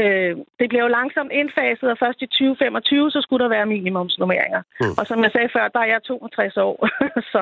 [0.00, 4.62] Øh, det bliver jo langsomt indfaset, og først i 2025, så skulle der være minimumsnummeringer.
[4.80, 4.94] Mm.
[4.98, 6.76] Og som jeg sagde før, der er jeg 62 år,
[7.32, 7.40] så,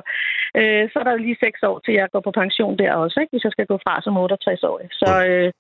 [0.61, 3.33] øh, så er der lige 6 år, til jeg går på pension der også, ikke?
[3.33, 4.77] hvis jeg skal gå fra som 68 år.
[5.01, 5.31] Så, mm.
[5.31, 5.51] øh,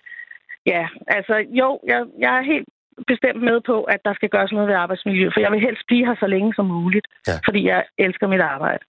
[0.72, 0.82] ja,
[1.16, 2.68] altså jo, jeg, jeg er helt
[3.12, 6.06] bestemt med på, at der skal gøres noget ved arbejdsmiljø, for jeg vil helst blive
[6.06, 7.36] her så længe som muligt, Ja.
[7.46, 8.84] fordi jeg elsker mit arbejde.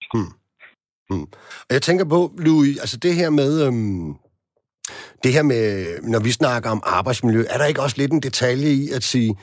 [1.67, 3.51] Og jeg tænker på, Louis, altså det her med...
[3.67, 4.09] Øhm,
[5.23, 8.69] det her med, når vi snakker om arbejdsmiljø, er der ikke også lidt en detalje
[8.69, 9.35] i at sige,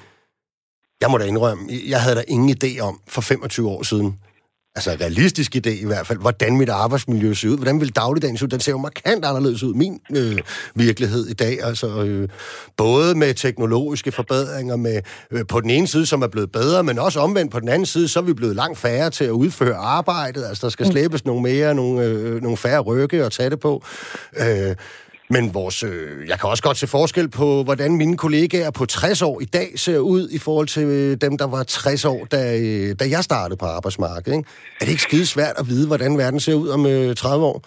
[1.00, 4.18] jeg må da indrømme, jeg havde da ingen idé om for 25 år siden,
[4.76, 8.44] altså realistisk idé i hvert fald, hvordan mit arbejdsmiljø ser ud, hvordan vil dagligdagen se
[8.44, 10.38] ud, den ser jo markant anderledes ud, min øh,
[10.74, 12.28] virkelighed i dag, altså øh,
[12.76, 16.98] både med teknologiske forbedringer, med øh, på den ene side, som er blevet bedre, men
[16.98, 19.76] også omvendt på den anden side, så er vi blevet langt færre til at udføre
[19.76, 23.60] arbejdet, altså der skal slæbes nogle mere, nogle, øh, nogle færre rykke og tage det
[23.60, 23.84] på.
[24.36, 24.74] Øh,
[25.30, 29.22] men vores, øh, jeg kan også godt se forskel på, hvordan mine kollegaer på 60
[29.22, 32.58] år i dag ser ud i forhold til øh, dem, der var 60 år, da,
[32.58, 34.36] øh, da jeg startede på arbejdsmarkedet.
[34.38, 34.48] Ikke?
[34.80, 37.62] Er det ikke skide svært at vide, hvordan verden ser ud om øh, 30 år?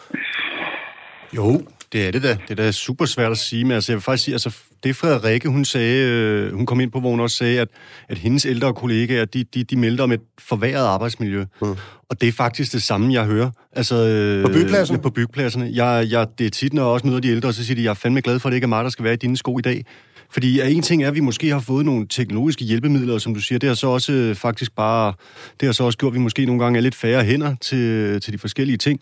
[1.36, 2.38] Jo, det er det da.
[2.48, 4.96] Det er da super svært at sige, men altså, jeg vil faktisk sige, altså, det
[4.96, 7.68] Frederikke, hun sagde, øh, hun kom ind på, hvor hun også sagde, at,
[8.10, 11.46] at hendes ældre kollegaer, de, de, de meldte om et forværret arbejdsmiljø.
[11.62, 11.76] Mm.
[12.10, 13.52] Og det er faktisk det samme, jeg hører.
[13.74, 15.02] Altså, øh, På byggepladserne?
[15.02, 15.72] På byggepladserne.
[15.74, 17.90] Jeg, jeg, det er tit, når jeg også møder de ældre, så siger de, jeg
[17.90, 19.58] er fandme glad for, at det ikke er mig, der skal være i dine sko
[19.58, 19.86] i dag.
[20.32, 23.40] Fordi en ting er, at vi måske har fået nogle teknologiske hjælpemidler, og som du
[23.40, 25.14] siger, det har så også øh, faktisk bare,
[25.60, 28.22] det har så også gjort, at vi måske nogle gange er lidt færre hænder til,
[28.22, 29.00] til de forskellige ting.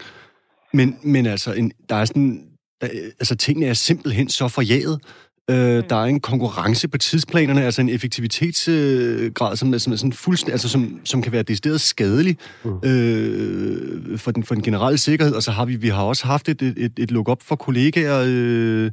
[0.73, 2.46] Men, men altså, en, der er sådan,
[2.81, 2.87] der,
[3.19, 4.99] altså tingene er simpelthen så forjaget.
[5.49, 10.13] Øh, der er en konkurrence på tidsplanerne, altså en effektivitetsgrad, øh, som, som er sådan
[10.13, 12.37] fuldstændig, altså som, som kan være decideret skadelig
[12.83, 15.33] øh, for, den, for den generelle sikkerhed.
[15.33, 18.91] Og så har vi, vi har også haft et, et, et look-up for kollegaer øh,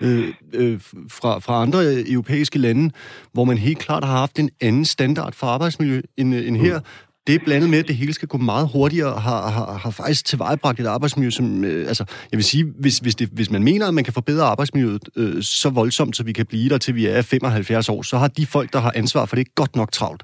[0.00, 2.90] øh, øh, fra, fra andre europæiske lande,
[3.32, 6.80] hvor man helt klart har haft en anden standard for arbejdsmiljø end, øh, end her.
[7.26, 9.90] Det er blandet med, at det hele skal gå meget hurtigere, og har, har, har
[9.90, 13.62] faktisk tilvejebragt et arbejdsmiljø, som, øh, altså, jeg vil sige, hvis, hvis, det, hvis man
[13.62, 16.94] mener, at man kan forbedre arbejdsmiljøet øh, så voldsomt, så vi kan blive der til
[16.94, 19.92] vi er 75 år, så har de folk, der har ansvar for det, godt nok
[19.92, 20.22] travlt.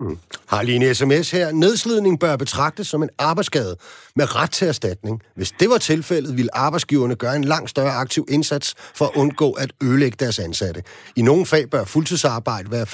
[0.00, 0.18] Mm.
[0.46, 1.52] Har lige en sms her.
[1.52, 3.76] Nedslidning bør betragtes som en arbejdsskade
[4.16, 5.22] med ret til erstatning.
[5.34, 9.52] Hvis det var tilfældet, ville arbejdsgiverne gøre en langt større aktiv indsats for at undgå
[9.52, 10.82] at ødelægge deres ansatte.
[11.16, 12.86] I nogle fag bør fuldtidsarbejde være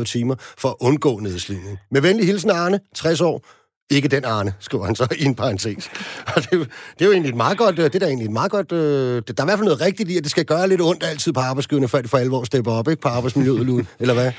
[0.00, 1.78] 25-30 timer for at undgå nedslidning.
[1.90, 3.44] Med venlig hilsen Arne, 60 år.
[3.90, 5.90] Ikke den Arne, skriver han så i en parentes.
[6.26, 8.24] Og det, er det er jo egentlig et meget godt, øh, det er da egentlig
[8.24, 10.30] et meget godt, øh, det, der er i hvert fald noget rigtigt i, at det
[10.30, 13.02] skal gøre lidt ondt altid på arbejdsgiverne, før de for alvor stepper op, ikke?
[13.02, 14.32] På arbejdsmiljøet, eller hvad?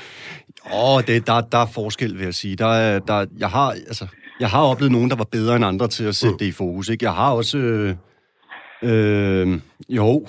[0.74, 2.56] Åh, det, der, der er forskel, vil jeg sige.
[2.56, 4.06] Der er, der, jeg, har, altså,
[4.40, 6.88] jeg har oplevet nogen, der var bedre end andre til at sætte det i fokus.
[6.88, 7.04] Ikke?
[7.04, 7.58] Jeg har også...
[7.58, 7.94] Øh,
[8.82, 10.26] øh, jo,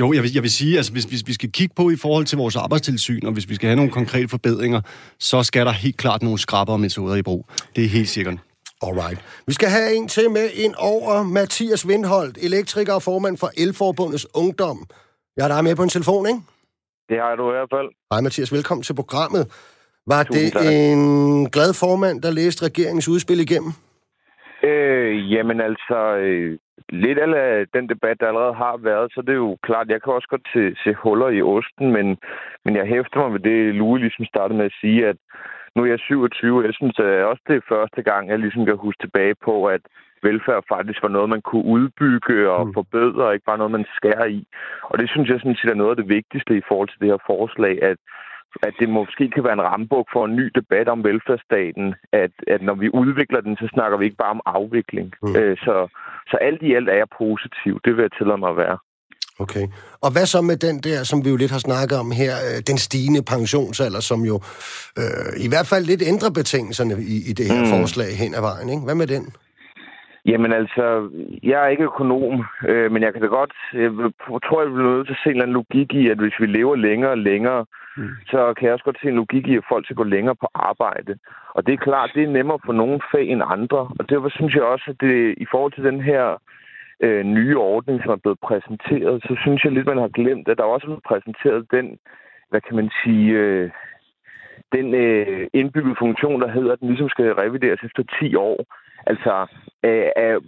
[0.00, 2.24] jo jeg, vil, jeg vil sige, altså, hvis, hvis vi skal kigge på i forhold
[2.24, 4.80] til vores arbejdstilsyn, og hvis vi skal have nogle konkrete forbedringer,
[5.18, 7.46] så skal der helt klart nogle skrappere metoder i brug.
[7.76, 8.38] Det er helt sikkert.
[8.86, 9.18] Alright.
[9.46, 14.26] Vi skal have en til med ind over Mathias Vindholdt, elektriker og formand for Elforbundets
[14.42, 14.78] Ungdom.
[15.36, 16.40] Jeg er der med på en telefon, ikke?
[17.10, 17.88] Det har du i hvert fald.
[18.12, 19.42] Hej Mathias, velkommen til programmet.
[20.12, 20.72] Var Tusind det tak.
[20.74, 21.02] en
[21.54, 23.72] glad formand, der læste regeringens udspil igennem?
[24.70, 26.58] Øh, jamen altså, øh,
[27.04, 30.12] lidt af den debat, der allerede har været, så det er jo klart, jeg kan
[30.12, 32.06] også godt se, se huller i osten, men,
[32.64, 35.18] men jeg hæfter mig ved det, Louis ligesom startede med at sige, at
[35.76, 38.76] nu er jeg 27, jeg synes at også det er første gang, jeg ligesom kan
[38.76, 39.80] huske tilbage på, at
[40.22, 42.74] velfærd faktisk var noget, man kunne udbygge og Mm.
[42.74, 44.46] forbedre, og ikke bare noget, man skærer i.
[44.82, 47.08] Og det synes jeg sådan set er noget af det vigtigste i forhold til det
[47.08, 47.98] her forslag, at
[48.62, 52.62] at det måske kan være en rambuk for en ny debat om velfærdsstaten, at, at
[52.62, 55.12] når vi udvikler den, så snakker vi ikke bare om afvikling.
[55.22, 55.36] Mm.
[55.36, 55.88] Øh, så,
[56.30, 57.80] så alt i alt er jeg positiv.
[57.84, 58.78] Det vil jeg tillade mig at være.
[59.44, 59.66] Okay.
[60.04, 62.58] Og hvad så med den der, som vi jo lidt har snakket om her, øh,
[62.70, 64.36] den stigende pensionsalder, som jo
[65.00, 67.70] øh, i hvert fald lidt ændrer betingelserne i, i det her mm.
[67.74, 68.84] Forslag hen ad vejen, ikke?
[68.88, 69.24] Hvad med den?
[70.30, 70.84] Jamen altså,
[71.50, 72.34] jeg er ikke økonom,
[72.68, 73.90] øh, men jeg kan da godt, jeg
[74.46, 76.46] tror, jeg bliver nødt til at se en eller anden logik i, at hvis vi
[76.46, 77.64] lever længere og længere,
[77.98, 78.04] Mm.
[78.04, 78.10] mm.
[78.30, 80.48] så kan jeg også godt se en logik i, at folk skal gå længere på
[80.54, 81.12] arbejde.
[81.56, 83.80] Og det er klart, det er nemmere for nogle fag end andre.
[83.98, 86.38] Og derfor synes jeg også, at det i forhold til den her øh,
[87.00, 90.58] Øh, nye ordning, som er blevet præsenteret, så synes jeg lidt, man har glemt, at
[90.58, 91.98] der også er blevet præsenteret den,
[92.50, 93.70] hvad kan man sige, øh,
[94.72, 98.58] den øh, indbyggede funktion, der hedder, at den ligesom skal revideres efter 10 år.
[99.12, 99.34] Altså,
[99.86, 100.40] øh, øh,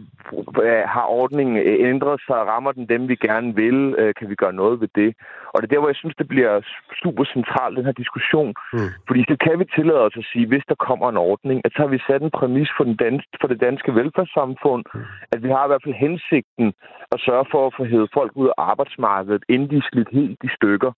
[0.67, 2.39] øh, har ordningen øh, ændret sig?
[2.53, 3.95] Rammer den dem, vi gerne vil?
[3.99, 5.11] Øh, kan vi gøre noget ved det?
[5.53, 6.61] Og det er der, hvor jeg synes, det bliver
[7.03, 8.55] super centralt, den her diskussion.
[8.73, 8.91] Mm.
[9.09, 11.79] Fordi så kan vi tillade os at sige, hvis der kommer en ordning, at så
[11.83, 14.85] har vi sat en præmis for, den dans, for det danske velfærdssamfund,
[15.33, 16.67] at vi har i hvert fald hensigten
[17.15, 20.41] at sørge for at få hævet folk ud af arbejdsmarkedet, inden de er slidt helt
[20.49, 20.93] i stykker.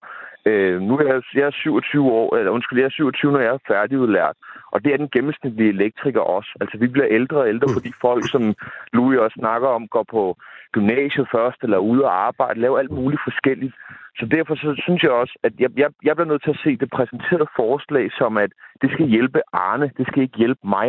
[0.47, 3.55] Øh, nu er jeg, jeg er 27 år, eller undskyld, jeg er 27, når jeg
[3.55, 4.37] er færdigudlært.
[4.73, 6.51] Og det er den gennemsnitlige elektriker også.
[6.61, 8.55] Altså, vi bliver ældre og ældre, fordi folk, som
[8.93, 10.37] Louis også snakker om, går på
[10.73, 13.75] gymnasiet først, eller ude og arbejde, laver alt muligt forskelligt.
[14.19, 16.77] Så derfor så synes jeg også, at jeg, jeg, jeg bliver nødt til at se
[16.77, 18.51] det præsenterede forslag som, at
[18.83, 20.89] det skal hjælpe Arne, det skal ikke hjælpe mig.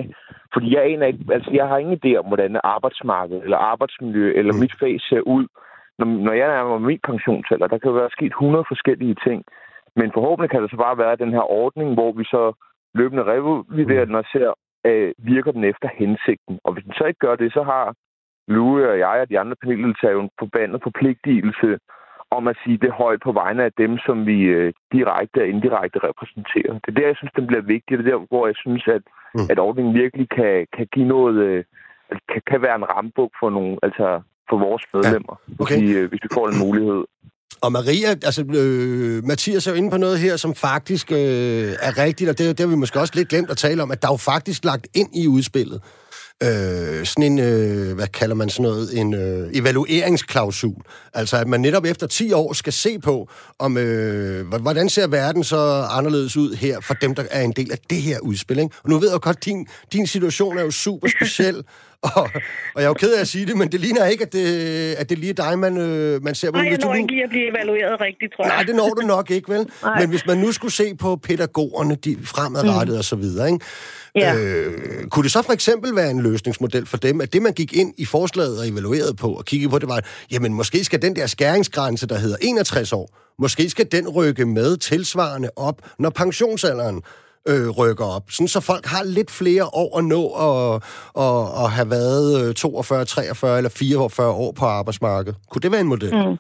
[0.54, 4.54] Fordi jeg aner ikke, altså jeg har ingen idé om, hvordan arbejdsmarked eller arbejdsmiljø eller
[4.54, 4.60] mm.
[4.60, 5.48] mit fag ser ud.
[6.00, 9.44] Når, når jeg er min pensionsalder, der kan jo være sket 100 forskellige ting.
[9.96, 12.54] Men forhåbentlig kan det så bare være den her ordning, hvor vi så
[12.94, 14.54] løbende reviderer den og ser,
[14.86, 16.60] øh, virker den efter hensigten.
[16.64, 17.96] Og hvis den så ikke gør det, så har
[18.48, 21.80] Louis og jeg og de andre paneldeltagere en forbandet forpligtelse
[22.38, 26.00] om at sige det højt på vegne af dem, som vi øh, direkte og indirekte
[26.10, 26.74] repræsenterer.
[26.74, 27.98] Det er der, jeg synes, den bliver vigtig.
[27.98, 29.04] Det er der, hvor jeg synes, at,
[29.36, 29.48] mm.
[29.52, 31.64] at ordningen virkelig kan, kan give noget, øh,
[32.32, 35.54] kan, kan være en rambuk for nogle, altså for vores medlemmer, ja.
[35.60, 35.80] okay.
[35.80, 37.04] hvis, vi, øh, hvis vi får en mulighed.
[37.62, 41.18] Og Maria, altså øh, Mathias er jo inde på noget her, som faktisk øh,
[41.82, 44.02] er rigtigt, og det, det har vi måske også lidt glemt at tale om, at
[44.02, 45.82] der er jo faktisk lagt ind i udspillet,
[46.44, 50.82] øh, sådan en, øh, hvad kalder man sådan noget, en øh, evalueringsklausul.
[51.14, 53.30] Altså, at man netop efter 10 år skal se på,
[53.60, 57.72] om øh, hvordan ser verden så anderledes ud her for dem, der er en del
[57.72, 58.60] af det her udspil.
[58.60, 58.76] Ikke?
[58.84, 61.64] Og nu ved jeg godt, din, din situation er jo super speciel,
[62.04, 62.30] og,
[62.76, 64.94] og jeg er jo ked af at sige det, men det ligner ikke, at det,
[64.94, 66.58] at det lige er dig, man, øh, man ser på.
[66.58, 68.56] Nej, jeg når ikke lige at blive evalueret rigtigt, tror jeg.
[68.56, 69.68] Nej, det når du nok ikke, vel?
[69.84, 70.00] Nej.
[70.00, 72.98] Men hvis man nu skulle se på pædagogerne, de fremadrettet mm.
[72.98, 73.66] og så videre, ikke?
[74.16, 74.36] Ja.
[74.36, 77.74] Øh, kunne det så for eksempel være en løsningsmodel for dem, at det, man gik
[77.74, 80.02] ind i forslaget og evaluerede på og kiggede på, det var,
[80.32, 84.78] jamen måske skal den der skæringsgrænse, der hedder 61 år, måske skal den rykke med
[84.78, 87.02] tilsvarende op, når pensionsalderen
[87.52, 88.26] øh, rykker op.
[88.36, 90.60] Sådan så folk har lidt flere år at nå og,
[91.26, 95.36] og, og have været 42, øh, 43 eller 44 år på arbejdsmarkedet.
[95.50, 96.14] Kunne det være en model?
[96.16, 96.38] Mm.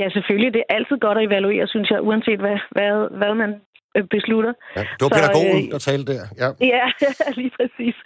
[0.00, 0.52] Ja, selvfølgelig.
[0.56, 3.50] Det er altid godt at evaluere, synes jeg, uanset hvad, hvad, hvad man
[3.96, 4.52] Øh, beslutter.
[4.76, 6.24] Ja, det var så, pædagogen, øh, der talte der.
[6.42, 6.48] Ja.
[6.74, 6.84] ja,
[7.40, 7.96] lige præcis.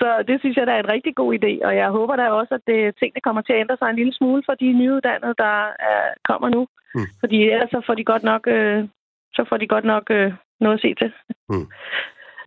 [0.00, 2.52] Så det synes jeg, der er en rigtig god idé, og jeg håber da også,
[2.58, 5.56] at det, tingene kommer til at ændre sig en lille smule for de nyuddannede, der
[5.90, 6.62] er, kommer nu.
[6.94, 7.08] Mm.
[7.20, 8.78] Fordi ellers så får de godt nok, øh,
[9.36, 11.12] så får de godt nok øh, noget at se til.
[11.48, 11.66] Mm.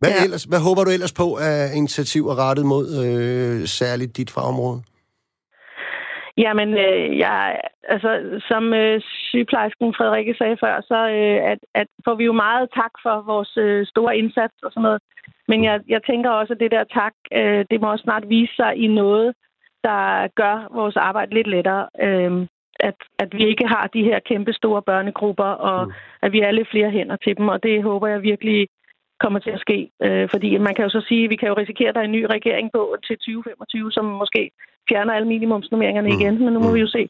[0.00, 0.24] Hvad, ja.
[0.24, 4.80] ellers, hvad håber du ellers på af initiativer rettet mod øh, særligt dit fagområde?
[6.36, 8.10] Jamen, øh, jeg, altså,
[8.48, 9.00] som øh,
[9.30, 13.56] sygeplejersken Frederikke sagde før, så øh, at, at får vi jo meget tak for vores
[13.56, 15.00] øh, store indsats og sådan noget.
[15.48, 18.54] Men jeg, jeg tænker også, at det der tak, øh, det må også snart vise
[18.56, 19.34] sig i noget,
[19.84, 21.88] der gør vores arbejde lidt lettere.
[22.06, 22.46] Øh,
[22.80, 25.92] at, at vi ikke har de her kæmpe store børnegrupper, og mm.
[26.22, 28.68] at vi er lidt flere hænder til dem, og det håber jeg virkelig
[29.20, 29.90] kommer til at ske.
[30.04, 32.04] Øh, fordi man kan jo så sige, at vi kan jo risikere, at der er
[32.04, 34.50] en ny regering på til 2025, som måske
[34.88, 36.16] fjerner alle minimumsnormeringerne mm.
[36.18, 36.74] igen, men nu må mm.
[36.74, 37.02] vi jo se.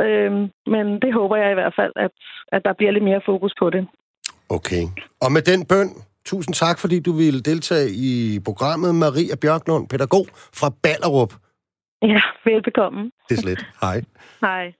[0.00, 0.42] Øhm,
[0.74, 2.10] men det håber jeg i hvert fald, at,
[2.52, 3.86] at der bliver lidt mere fokus på det.
[4.48, 4.82] Okay.
[5.20, 5.90] Og med den bøn,
[6.24, 8.94] tusind tak, fordi du ville deltage i programmet.
[8.94, 10.26] Maria Bjørklund, pædagog
[10.60, 11.32] fra Ballerup.
[12.02, 13.10] Ja, velbekomme.
[13.28, 13.66] Det er slet.
[13.80, 14.02] Hej.
[14.40, 14.72] Hej.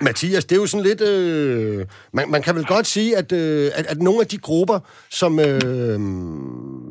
[0.00, 1.00] Mathias, det er jo sådan lidt...
[1.00, 4.78] Øh, man, man kan vel godt sige, at, øh, at, at nogle af de grupper,
[5.10, 6.00] som, øh,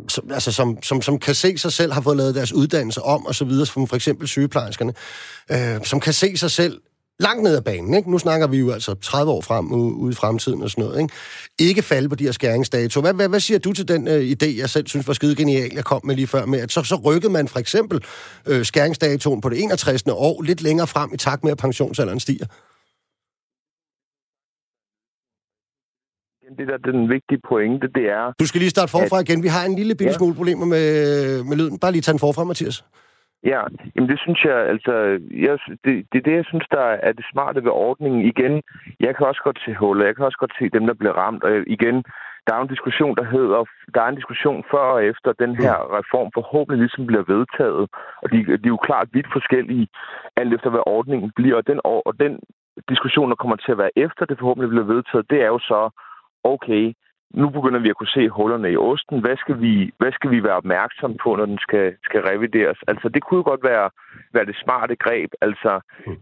[0.09, 3.25] som, altså, som, som, som kan se sig selv, har fået lavet deres uddannelse om,
[3.25, 4.93] og så videre, som for eksempel sygeplejerskerne,
[5.51, 6.81] øh, som kan se sig selv
[7.19, 7.93] langt ned ad banen.
[7.93, 8.11] Ikke?
[8.11, 11.01] Nu snakker vi jo altså 30 år frem ude i fremtiden og sådan noget.
[11.01, 11.13] Ikke,
[11.59, 13.01] ikke falde på de her skæringsdatoer.
[13.01, 15.71] Hvad, hvad, hvad siger du til den øh, idé, jeg selv synes var skide genial,
[15.75, 18.03] jeg kom med lige før med, at så, så rykkede man for eksempel
[18.45, 20.03] øh, skæringsdatoen på det 61.
[20.09, 22.45] år lidt længere frem i takt med, at pensionsalderen stiger?
[26.57, 28.33] Det der den vigtige pointe, det er...
[28.39, 29.43] Du skal lige starte forfra at, igen.
[29.43, 30.19] Vi har en lille bitte ja.
[30.19, 30.87] smule problemer med,
[31.49, 31.79] med lyden.
[31.79, 32.77] Bare lige tage den forfra, Mathias.
[33.43, 33.61] Ja,
[33.95, 34.93] jamen det synes jeg, altså,
[35.45, 35.53] jeg,
[35.85, 38.21] det, det er det, jeg synes, der er det smarte ved ordningen.
[38.31, 38.53] Igen,
[38.99, 41.43] jeg kan også godt se huller, jeg kan også godt se dem, der bliver ramt,
[41.43, 42.03] og igen,
[42.45, 43.59] der er en diskussion, der hedder,
[43.93, 45.89] der er en diskussion før og efter den her mm.
[45.99, 47.83] reform forhåbentlig ligesom bliver vedtaget,
[48.21, 49.87] og de, de er jo klart vidt forskellige,
[50.39, 52.33] alt efter hvad ordningen bliver, og den, og den
[52.91, 55.81] diskussion, der kommer til at være efter det forhåbentlig bliver vedtaget, det er jo så,
[56.43, 56.93] okay,
[57.33, 59.19] nu begynder vi at kunne se hullerne i osten.
[59.19, 62.79] Hvad skal vi, hvad skal vi være opmærksom på, når den skal, skal revideres?
[62.87, 63.89] Altså, det kunne jo godt være,
[64.33, 65.31] være det smarte greb.
[65.41, 65.71] Altså,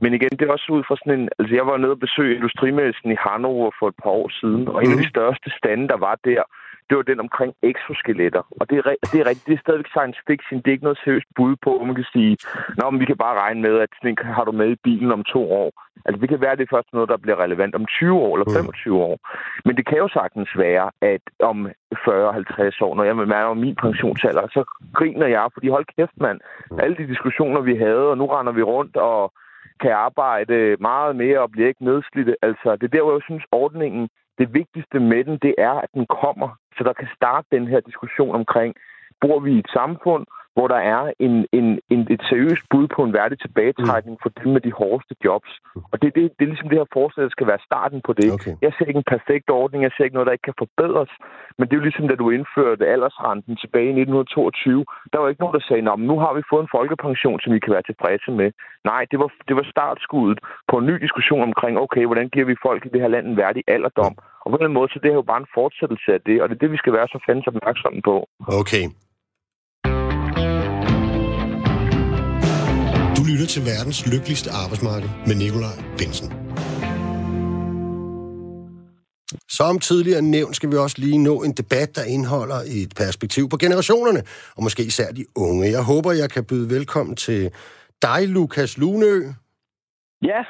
[0.01, 1.29] men igen, det er også ud fra sådan en...
[1.39, 4.77] Altså, jeg var nede og besøge industrimæssigt i Hannover for et par år siden, og
[4.83, 5.13] en af de mhm.
[5.15, 6.43] største stande, der var der,
[6.89, 8.43] det var den omkring exoskeletter.
[8.59, 10.57] Og det er, det er rigtigt, det er stadigvæk science fiction.
[10.61, 12.37] Det er ikke noget seriøst bud på, hvor man kan sige,
[12.77, 15.11] Nå, men vi kan bare regne med, at sådan en har du med i bilen
[15.11, 15.69] om to år.
[16.05, 18.33] Altså, det kan være, at det er først noget, der bliver relevant om 20 år
[18.35, 19.01] eller 25 mm.
[19.09, 19.15] år.
[19.65, 21.69] Men det kan jo sagtens være, at om 40-50
[22.85, 24.61] år, når jeg er min pensionsalder, så
[24.93, 26.39] griner jeg, fordi hold kæft, mand.
[26.71, 26.79] Mm.
[26.79, 29.33] Alle de diskussioner, vi havde, og nu render vi rundt og
[29.83, 32.35] kan arbejde meget mere og bliver ikke nedslidte.
[32.41, 34.09] Altså, det er der, hvor jeg synes, ordningen,
[34.39, 37.79] det vigtigste med den, det er, at den kommer, så der kan starte den her
[37.79, 38.75] diskussion omkring,
[39.21, 40.25] bor vi i et samfund,
[40.57, 44.49] hvor der er en, en, en, et seriøst bud på en værdig tilbagetrækning for dem
[44.55, 45.51] med de hårdeste jobs.
[45.91, 48.29] Og det, det, det er ligesom det her forslag, der skal være starten på det.
[48.35, 48.53] Okay.
[48.65, 51.11] Jeg ser ikke en perfekt ordning, jeg ser ikke noget, der ikke kan forbedres.
[51.57, 54.85] Men det er jo ligesom, da du indførte aldersrenten tilbage i 1922.
[55.11, 57.59] Der var ikke nogen, der sagde, men nu har vi fået en folkepension, som vi
[57.63, 58.49] kan være tilfredse med.
[58.91, 60.39] Nej, det var, det var startskuddet
[60.69, 63.37] på en ny diskussion omkring, okay, hvordan giver vi folk i det her land en
[63.43, 64.13] værdig alderdom?
[64.43, 66.55] Og på den måde, så det er jo bare en fortsættelse af det, og det
[66.55, 68.15] er det, vi skal være så fandens opmærksomme på.
[68.61, 68.85] Okay.
[73.27, 76.33] Lytter til verdens lykkeligste arbejdsmarked med Nikolaj Bensen.
[79.49, 83.57] Som tidligere nævnt skal vi også lige nå en debat, der indeholder et perspektiv på
[83.57, 84.23] generationerne,
[84.55, 85.71] og måske især de unge.
[85.71, 87.51] Jeg håber, jeg kan byde velkommen til
[88.01, 89.21] dig, Lukas Lunø.
[90.21, 90.41] Ja,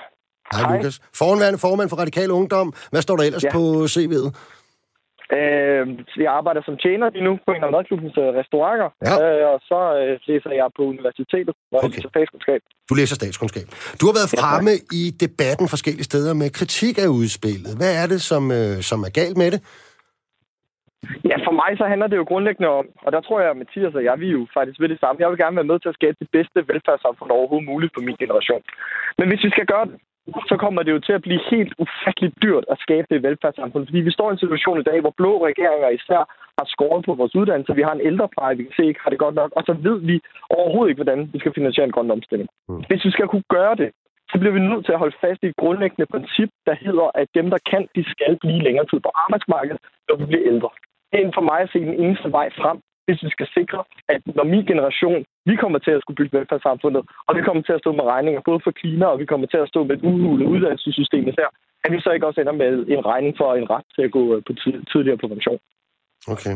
[0.53, 0.77] Hej, Hej.
[0.77, 0.99] Lukas.
[1.13, 2.73] Foranværende formand for Radikal Ungdom.
[2.91, 3.51] Hvad står der ellers Ja.
[3.51, 4.31] på CV'et?
[5.37, 5.83] Øh,
[6.25, 9.13] jeg arbejder som tjener lige nu på en af madklubbens øh, restauranter, Ja.
[9.23, 11.87] øh, og så øh, læser jeg på universitetet, hvor Okay.
[11.87, 12.61] jeg læser statskundskab.
[12.89, 13.65] Du læser statskundskab.
[13.99, 17.71] Du har været Ja, fremme i debatten forskellige steder med kritik af udspillet.
[17.79, 19.61] Hvad er det, som, øh, som er galt med det?
[21.31, 23.95] Ja, for mig så handler det jo grundlæggende om, og der tror jeg, at Mathias
[23.99, 25.21] og jeg, vi er jo faktisk ved det samme.
[25.21, 28.17] Jeg vil gerne være med til at skabe det bedste velfærdssamfund overhovedet muligt for min
[28.23, 28.61] generation.
[29.17, 29.95] Men hvis vi skal gøre det,
[30.49, 33.87] så kommer det jo til at blive helt ufatteligt dyrt at skabe det velfærdssamfund.
[33.87, 36.21] Fordi vi står i en situation i dag, hvor blå regeringer især
[36.57, 37.75] har skåret på vores uddannelse.
[37.75, 39.51] Vi har en ældrepleje, vi kan se ikke har det godt nok.
[39.57, 40.15] Og så ved vi
[40.49, 42.49] overhovedet ikke, hvordan vi skal finansiere en grøn omstilling.
[42.69, 42.83] Mm.
[42.89, 43.89] Hvis vi skal kunne gøre det,
[44.31, 47.27] så bliver vi nødt til at holde fast i et grundlæggende princip, der hedder, at
[47.37, 50.69] dem, der kan, de skal blive længere tid på arbejdsmarkedet, når vi bliver ældre.
[51.11, 54.21] Det er for mig at se den eneste vej frem, hvis vi skal sikre, at
[54.37, 57.81] når min generation, vi kommer til at skulle bygge velfærdssamfundet, og vi kommer til at
[57.83, 60.45] stå med regninger både for klima, og vi kommer til at stå med et udhulet
[60.53, 61.49] uddannelsessystem især.
[61.83, 64.23] at vi så ikke også ender med en regning for en ret til at gå
[64.35, 64.51] øh, på
[64.91, 65.59] tidligere på pension.
[66.33, 66.55] Okay.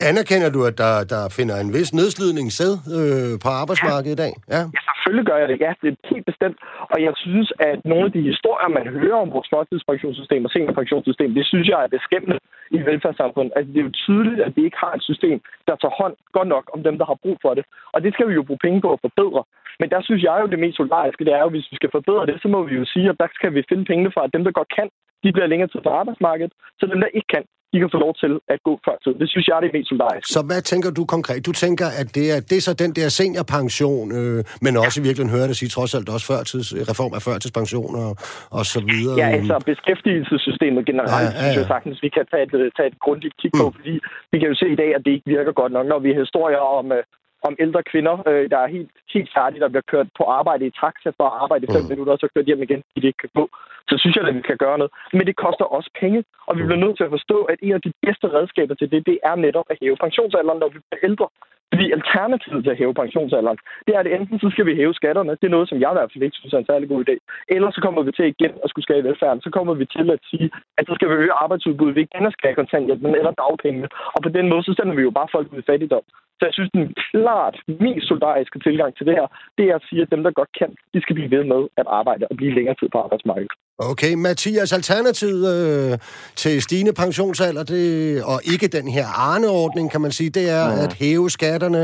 [0.00, 4.32] Anerkender du, at der, der finder en vis nedslidning sted øh, på arbejdsmarkedet i dag?
[4.54, 4.62] Ja.
[4.76, 5.58] Ja, selvfølgelig gør jeg det.
[5.66, 6.58] Ja, det er helt bestemt.
[6.92, 11.30] Og jeg synes, at nogle af de historier, man hører om vores førtidspensionssystem og seniorpensionssystem,
[11.38, 12.38] det synes jeg er beskæmmende
[12.76, 13.52] i velfærdssamfundet.
[13.56, 15.38] Altså, det er jo tydeligt, at vi ikke har et system,
[15.68, 17.64] der tager hånd godt nok om dem, der har brug for det.
[17.94, 19.42] Og det skal vi jo bruge penge på at forbedre.
[19.80, 22.26] Men der synes jeg jo, det mest solidariske, det er jo, hvis vi skal forbedre
[22.30, 24.44] det, så må vi jo sige, at der skal vi finde pengene fra, at dem,
[24.44, 24.88] der godt kan,
[25.24, 28.14] de bliver længere tid på arbejdsmarkedet, så dem, der ikke kan, de kan få lov
[28.22, 29.12] til at gå før tid.
[29.22, 30.26] Det synes jeg, det er mest solidarisk.
[30.36, 31.40] Så hvad tænker du konkret?
[31.50, 35.02] Du tænker, at det er, det er så den der seniorpension, øh, men også i
[35.06, 38.10] virkeligheden hører det sige trods alt også førtids, reform af førtidspension og,
[38.58, 39.16] og så videre.
[39.22, 41.52] Ja, altså beskæftigelsessystemet generelt, Ja, ja, ja, ja, ja.
[41.52, 41.62] synes ja.
[41.62, 43.74] jeg sagtens, vi kan tage et, tage et grundigt kig på, mm.
[43.76, 43.94] fordi
[44.32, 46.20] vi kan jo se i dag, at det ikke virker godt nok, når vi har
[46.26, 47.02] historier om, øh,
[47.50, 50.76] om ældre kvinder, øh, der er helt, helt færdige, der bliver kørt på arbejde i
[50.82, 51.90] taxa for at arbejde i fem Mm.
[51.92, 53.44] minutter, og så kørt hjem igen, fordi de ikke kan gå.
[53.90, 54.92] Så synes jeg, at vi kan gøre noget.
[55.16, 57.82] Men det koster også penge, og vi bliver nødt til at forstå, at en af
[57.86, 61.28] de bedste redskaber til det, det er netop at hæve pensionsalderen, når vi bliver ældre.
[61.72, 65.30] Fordi alternativet til at hæve pensionsalderen, det er, at enten så skal vi hæve skatterne,
[65.40, 67.14] det er noget, som jeg i hvert fald ikke synes er en særlig god idé,
[67.54, 70.20] eller så kommer vi til igen at skulle skabe velfærden, så kommer vi til at
[70.30, 74.28] sige, at så skal vi øge arbejdsudbuddet, vi igen skal kontanthjælpen eller dagpengene, og på
[74.28, 76.04] den måde, så sender vi jo bare folk ud i fattigdom.
[76.38, 79.26] Så jeg synes, den klart mest solidariske tilgang til det her,
[79.58, 81.86] det er at sige, at dem, der godt kan, de skal blive ved med at
[82.00, 83.52] arbejde og blive længere tid på arbejdsmarkedet.
[83.78, 85.98] Okay, Mathias, alternativet øh,
[86.42, 87.86] til stigende pensionsalder, det,
[88.30, 90.84] og ikke den her Arne-ordning, kan man sige, det er Mm.
[90.84, 91.82] at hæve skatterne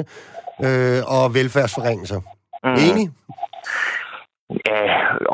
[0.66, 2.20] øh, og velfærdsforringelser.
[2.64, 2.70] Mm.
[2.88, 3.06] Enig?
[4.70, 4.82] Ja,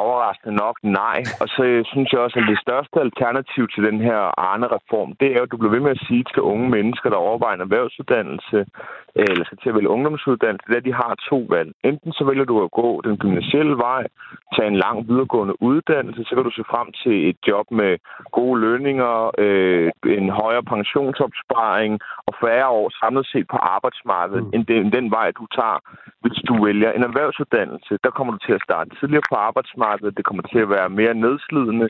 [0.05, 1.19] overraskende nok nej.
[1.43, 1.63] Og så
[1.93, 5.53] synes jeg også, at det største alternativ til den her Arne-reform, det er jo, at
[5.53, 8.59] du bliver ved med at sige til unge mennesker, der overvejer en erhvervsuddannelse,
[9.15, 11.71] eller skal til at vælge ungdomsuddannelse, det er, at de har to valg.
[11.85, 14.05] Enten så vælger du at gå den gymnasielle vej,
[14.57, 17.93] tage en lang videregående uddannelse, så kan du se frem til et job med
[18.33, 24.49] gode lønninger, øh, en højere pensionsopsparing og færre år samlet set på arbejdsmarkedet, Mm.
[24.49, 24.55] mm.
[24.55, 25.79] end den, den vej, du tager,
[26.23, 27.99] hvis du vælger en erhvervsuddannelse.
[28.05, 31.15] Der kommer du til at starte tidligere på arbejdsmarkedet, det kommer til at være mere
[31.25, 31.89] nedslidende,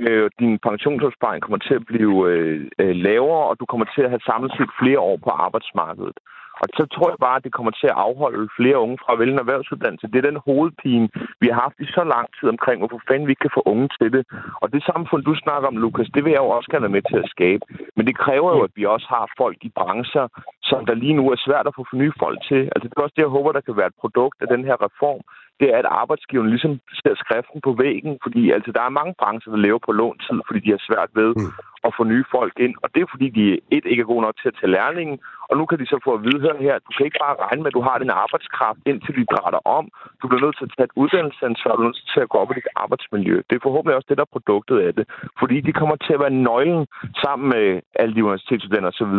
[0.00, 4.12] øh, din pensionsopsparing kommer til at blive øh, øh lavere, og du kommer til at
[4.14, 6.18] have samlet set flere år på arbejdsmarkedet.
[6.62, 9.18] Og så tror jeg bare, at det kommer til at afholde flere unge fra at
[9.20, 10.10] vælge en erhvervsuddannelse.
[10.12, 11.08] Det er den hovedpine,
[11.42, 13.88] vi har haft i så lang tid omkring, hvorfor fanden vi ikke kan få unge
[13.98, 14.24] til det.
[14.62, 17.06] Og det samfund, du snakker om, Lukas, det vil jeg jo også gerne være med
[17.10, 17.64] til at skabe.
[17.96, 20.26] Men det kræver jo, at vi også har folk i brancher,
[20.70, 22.62] som der lige nu er svært at få nye folk til.
[22.72, 24.76] Altså det er også det, jeg håber, der kan være et produkt af den her
[24.86, 25.22] reform
[25.60, 29.52] det er, at arbejdsgiveren ligesom ser skriften på væggen, fordi altså, der er mange brancher,
[29.52, 31.50] der lever på låntid, fordi de har svært ved mm.
[31.86, 32.74] at få nye folk ind.
[32.82, 33.44] Og det er, fordi de
[33.76, 36.10] et ikke er gode nok til at tage lærlingen, og nu kan de så få
[36.14, 38.80] at vide, hør her, du kan ikke bare regne med, at du har den arbejdskraft,
[38.90, 39.84] indtil de drætter om.
[40.20, 42.50] Du bliver nødt til at tage et uddannelsesansvar, du er nødt til at gå op
[42.50, 43.36] i dit arbejdsmiljø.
[43.48, 45.04] Det er forhåbentlig også det, der er produktet af det.
[45.40, 46.86] Fordi de kommer til at være nøglen
[47.24, 47.66] sammen med
[48.00, 49.14] alle de universitetsstuderende osv.,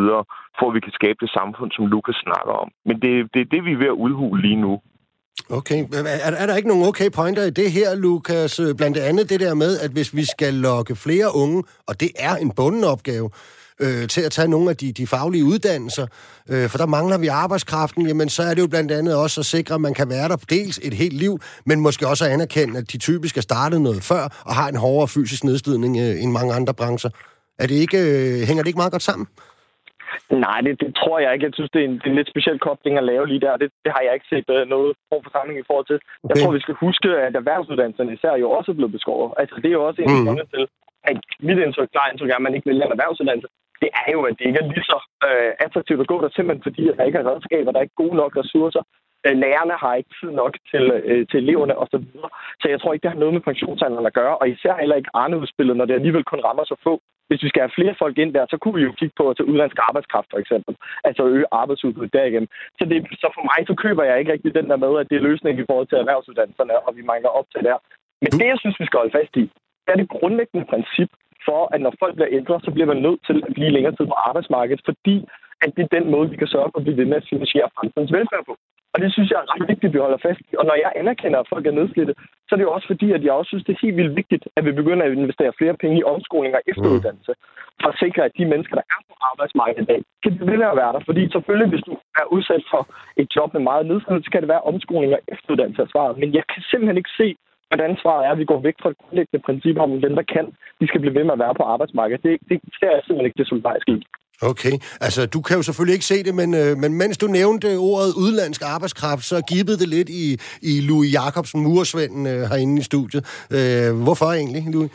[0.60, 2.70] for at vi kan skabe det samfund, som Lukas snakker om.
[2.88, 4.74] Men det, det er det, vi er ved at udhule lige nu.
[5.50, 5.86] Okay.
[5.94, 8.60] Er, er der ikke nogen okay pointer i det her, Lukas?
[8.60, 12.12] Øh, blandt andet det der med, at hvis vi skal lokke flere unge, og det
[12.16, 13.30] er en bunden opgave,
[13.80, 16.08] øh, til at tage nogle af de, de faglige uddannelser,
[16.50, 19.46] øh, for der mangler vi arbejdskraften, jamen så er det jo blandt andet også at
[19.46, 22.78] sikre, at man kan være der dels et helt liv, men måske også at anerkende,
[22.78, 26.32] at de typisk er startet noget før, og har en hårdere fysisk nedslidning øh, end
[26.32, 27.10] mange andre brancher.
[27.60, 29.28] Er det ikke, øh, hænger det ikke meget godt sammen?
[30.46, 31.46] Nej, det, det tror jeg ikke.
[31.46, 33.58] Jeg synes, det er en, det er en lidt speciel kobling at lave lige der.
[33.62, 36.00] Det, det har jeg ikke set uh, noget form for samling i forhold til.
[36.00, 36.30] Okay.
[36.30, 39.30] Jeg tror, vi skal huske, at erhvervsuddannelserne især jo også er blevet beskåret.
[39.42, 40.28] Altså, det er jo også en mm.
[40.42, 40.64] af til,
[41.10, 43.50] at mit indtryk, klar indtryk er, at man ikke vælger en erhvervsuddannelse.
[43.84, 46.68] Det er jo, at det ikke er lige så uh, attraktivt at gå der, simpelthen
[46.68, 48.84] fordi, at der ikke er redskaber, der er ikke gode nok ressourcer.
[49.26, 52.06] Øh, lærerne har ikke tid nok til, øh, til eleverne osv.
[52.22, 52.28] Så,
[52.62, 55.14] så jeg tror ikke, det har noget med pensionsalderen at gøre, og især heller ikke
[55.14, 58.34] Arne-udspillet, når det alligevel kun rammer så få hvis vi skal have flere folk ind
[58.34, 60.74] der, så kunne vi jo kigge på at tage udlandsk arbejdskraft, for eksempel.
[61.08, 62.50] Altså øge arbejdsudbuddet derigennem.
[62.78, 65.16] Så, det, så for mig, så køber jeg ikke rigtig den der med, at det
[65.16, 67.78] er løsningen i forhold til erhvervsuddannelserne, og vi mangler op til der.
[68.24, 69.46] Men det, jeg synes, vi skal holde fast i,
[69.84, 71.10] det er det grundlæggende princip
[71.48, 74.06] for, at når folk bliver ældre, så bliver man nødt til at blive længere tid
[74.08, 75.16] på arbejdsmarkedet, fordi
[75.66, 77.74] at det er den måde, vi kan sørge for at blive ved med at finansiere
[77.76, 78.56] fremtidens velfærd på.
[78.94, 80.56] Og det synes jeg er ret vigtigt, at vi holder fast i.
[80.60, 82.14] Og når jeg anerkender, at folk er nedslidte,
[82.46, 84.44] så er det jo også fordi, at jeg også synes, det er helt vildt vigtigt,
[84.58, 87.34] at vi begynder at investere flere penge i omskoling og efteruddannelse,
[87.82, 90.58] for at sikre, at de mennesker, der er på arbejdsmarkedet i dag, kan blive ved
[90.62, 91.02] med at være der.
[91.10, 92.82] Fordi selvfølgelig, hvis du er udsat for
[93.22, 96.14] et job med meget nedslidelse, så kan det være omskoling og efteruddannelse af svaret.
[96.22, 97.28] Men jeg kan simpelthen ikke se,
[97.70, 100.26] hvordan svaret er, at vi går væk fra det grundlæggende princip om, at dem, der
[100.36, 100.46] kan,
[100.80, 102.24] de skal blive ved med at være på arbejdsmarkedet.
[102.24, 104.02] Det, det ser jeg simpelthen ikke det solidariske i.
[104.42, 104.72] Okay,
[105.02, 108.14] altså du kan jo selvfølgelig ikke se det, men, øh, men mens du nævnte ordet
[108.14, 113.26] udlandsk arbejdskraft, så gibbede det lidt i, i Louis Jacobsen, muresvenden øh, herinde i studiet.
[113.50, 114.92] Øh, hvorfor egentlig, Louis?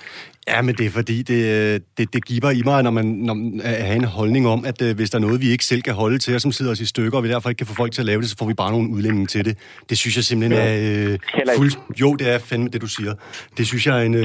[0.48, 3.60] Ja, men det er fordi, det, øh, det, det giver i mig, når man når,
[3.62, 5.94] at have en holdning om, at øh, hvis der er noget, vi ikke selv kan
[5.94, 7.92] holde til, og som sidder os i stykker, og vi derfor ikke kan få folk
[7.92, 9.58] til at lave det, så får vi bare nogle udlændinge til det.
[9.90, 10.76] Det synes jeg simpelthen er...
[11.10, 11.18] Øh,
[11.56, 13.14] fuld, jo, det er fandme det, du siger.
[13.56, 14.24] Det synes jeg er en øh,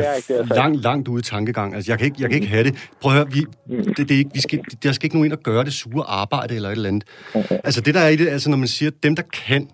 [0.55, 1.75] langt, langt ude tankegang.
[1.75, 2.89] Altså, jeg kan ikke, jeg kan ikke have det.
[3.01, 3.95] Prøv at høre, vi, mm.
[3.95, 6.05] det, det er ikke, vi skal, der skal ikke nogen ind og gøre det sure
[6.07, 7.03] arbejde eller et eller andet.
[7.49, 9.69] Altså, det der er i det, altså, når man siger, at dem, der kan,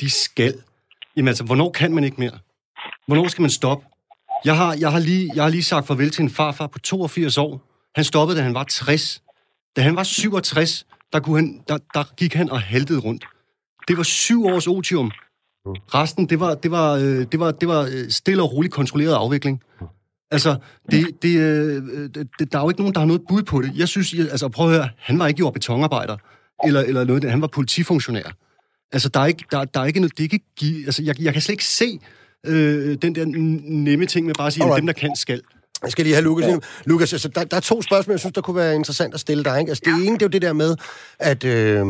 [0.00, 0.54] de skal.
[1.16, 2.38] Jamen altså, hvornår kan man ikke mere?
[3.06, 3.86] Hvornår skal man stoppe?
[4.44, 7.38] Jeg har, jeg, har lige, jeg har lige sagt farvel til en farfar på 82
[7.38, 7.62] år.
[7.94, 9.22] Han stoppede, da han var 60.
[9.76, 13.24] Da han var 67, der, kunne han, der, der gik han og haltede rundt.
[13.88, 15.10] Det var syv års otium.
[15.94, 19.14] Resten, det var, det var, øh, det var, det var øh, stille og roligt kontrolleret
[19.14, 19.62] afvikling.
[20.30, 20.56] Altså,
[20.90, 21.82] det, det, øh,
[22.38, 23.72] det, der er jo ikke nogen, der har noget bud på det.
[23.74, 26.16] Jeg synes, jeg, altså prøv at høre, han var ikke jo betonarbejder,
[26.64, 28.32] eller, eller noget, han var politifunktionær.
[28.92, 31.32] Altså, der er ikke, der, der er ikke noget, det er ikke, altså, jeg, jeg
[31.32, 32.00] kan slet ikke se,
[32.46, 35.40] øh, den der nemme ting med bare at sige, at dem, der kan, skal.
[35.82, 36.46] Jeg skal lige have Lukas.
[36.46, 36.56] Ja.
[36.84, 39.44] Lukas, altså, der, der er to spørgsmål, jeg synes, der kunne være interessant at stille
[39.44, 39.60] dig.
[39.60, 39.70] Ikke?
[39.70, 40.06] Altså, det ja.
[40.06, 40.76] ene, det er jo det der med,
[41.18, 41.44] at...
[41.44, 41.86] Øh,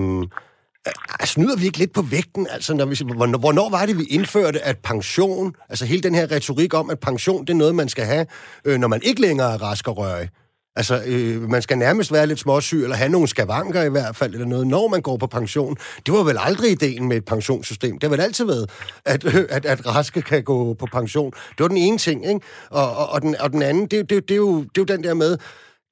[1.25, 2.47] snyder vi ikke lidt på vægten?
[2.51, 6.31] Altså, når vi, hvornår, hvornår var det, vi indførte, at pension, altså hele den her
[6.31, 8.27] retorik om, at pension, det er noget, man skal have,
[8.65, 10.29] øh, når man ikke længere er rask og rørig.
[10.77, 14.35] Altså, øh, man skal nærmest være lidt småsyg, eller have nogle skavanker i hvert fald,
[14.35, 15.77] eller noget, når man går på pension.
[16.07, 17.99] Det var vel aldrig ideen med et pensionssystem.
[17.99, 18.71] Det har vel altid været,
[19.05, 21.31] at, øh, at, at raske kan gå på pension.
[21.31, 22.41] Det var den ene ting, ikke?
[22.71, 24.97] Og, og, og, den, og den anden, det, det, det, er jo, det er jo
[24.97, 25.39] den der med,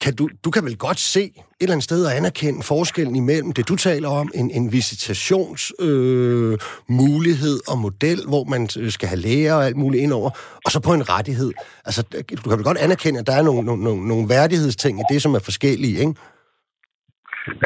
[0.03, 3.53] kan du, du kan vel godt se et eller andet sted og anerkende forskellen imellem
[3.53, 9.21] det, du taler om, en, en visitationsmulighed øh, og model, hvor man øh, skal have
[9.27, 10.31] læger og alt muligt indover,
[10.65, 11.53] og så på en rettighed.
[11.87, 12.01] Altså,
[12.45, 15.35] du kan vel godt anerkende, at der er nogle, nogle, nogle værdighedsting i det, som
[15.35, 16.15] er forskellige, ikke?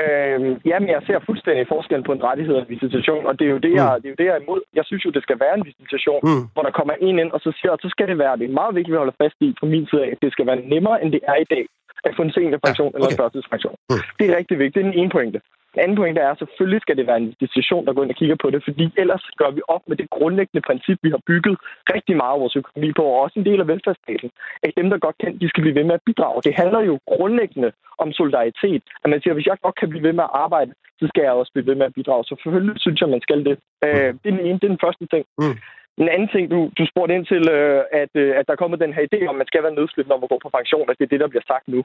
[0.02, 3.52] Øhm, jamen, jeg ser fuldstændig forskel på en rettighed og en visitation, og det er
[3.56, 4.00] jo det, jeg, mm.
[4.02, 4.60] det er jo det, jeg er imod.
[4.78, 6.44] Jeg synes jo, det skal være en visitation, mm.
[6.54, 8.58] hvor der kommer en ind, og så siger, og så skal det være, det er
[8.60, 10.60] meget vigtigt, at vi holder fast i fra min side af, at det skal være
[10.72, 11.64] nemmere, end det er i dag
[12.04, 12.98] at få en seniorpension ja, okay.
[12.98, 13.76] eller en førtidspension.
[13.90, 14.02] Mm.
[14.18, 14.74] Det er rigtig vigtigt.
[14.74, 15.40] Det er den ene pointe.
[15.74, 18.20] Den anden pointe er, at selvfølgelig skal det være en institution, der går ind og
[18.20, 21.56] kigger på det, fordi ellers gør vi op med det grundlæggende princip, vi har bygget
[21.94, 24.30] rigtig meget af vores økonomi på, og også en del af velfærdsstaten,
[24.62, 26.42] at dem, der godt kan, de skal blive ved med at bidrage.
[26.42, 28.82] Det handler jo grundlæggende om solidaritet.
[29.02, 31.22] At man siger, at hvis jeg godt kan blive ved med at arbejde, så skal
[31.22, 32.24] jeg også blive ved med at bidrage.
[32.24, 33.56] Så selvfølgelig synes jeg, man skal det.
[33.82, 33.88] Mm.
[33.88, 35.24] Øh, det er den ene, det er den første ting.
[35.38, 35.56] Mm.
[36.02, 38.84] En anden ting, du, du spurgte ind til, øh, at, øh, at der er kommet
[38.84, 40.96] den her idé om, at man skal være nedslidt, når man går på pension, at
[40.98, 41.80] det er det, der bliver sagt nu.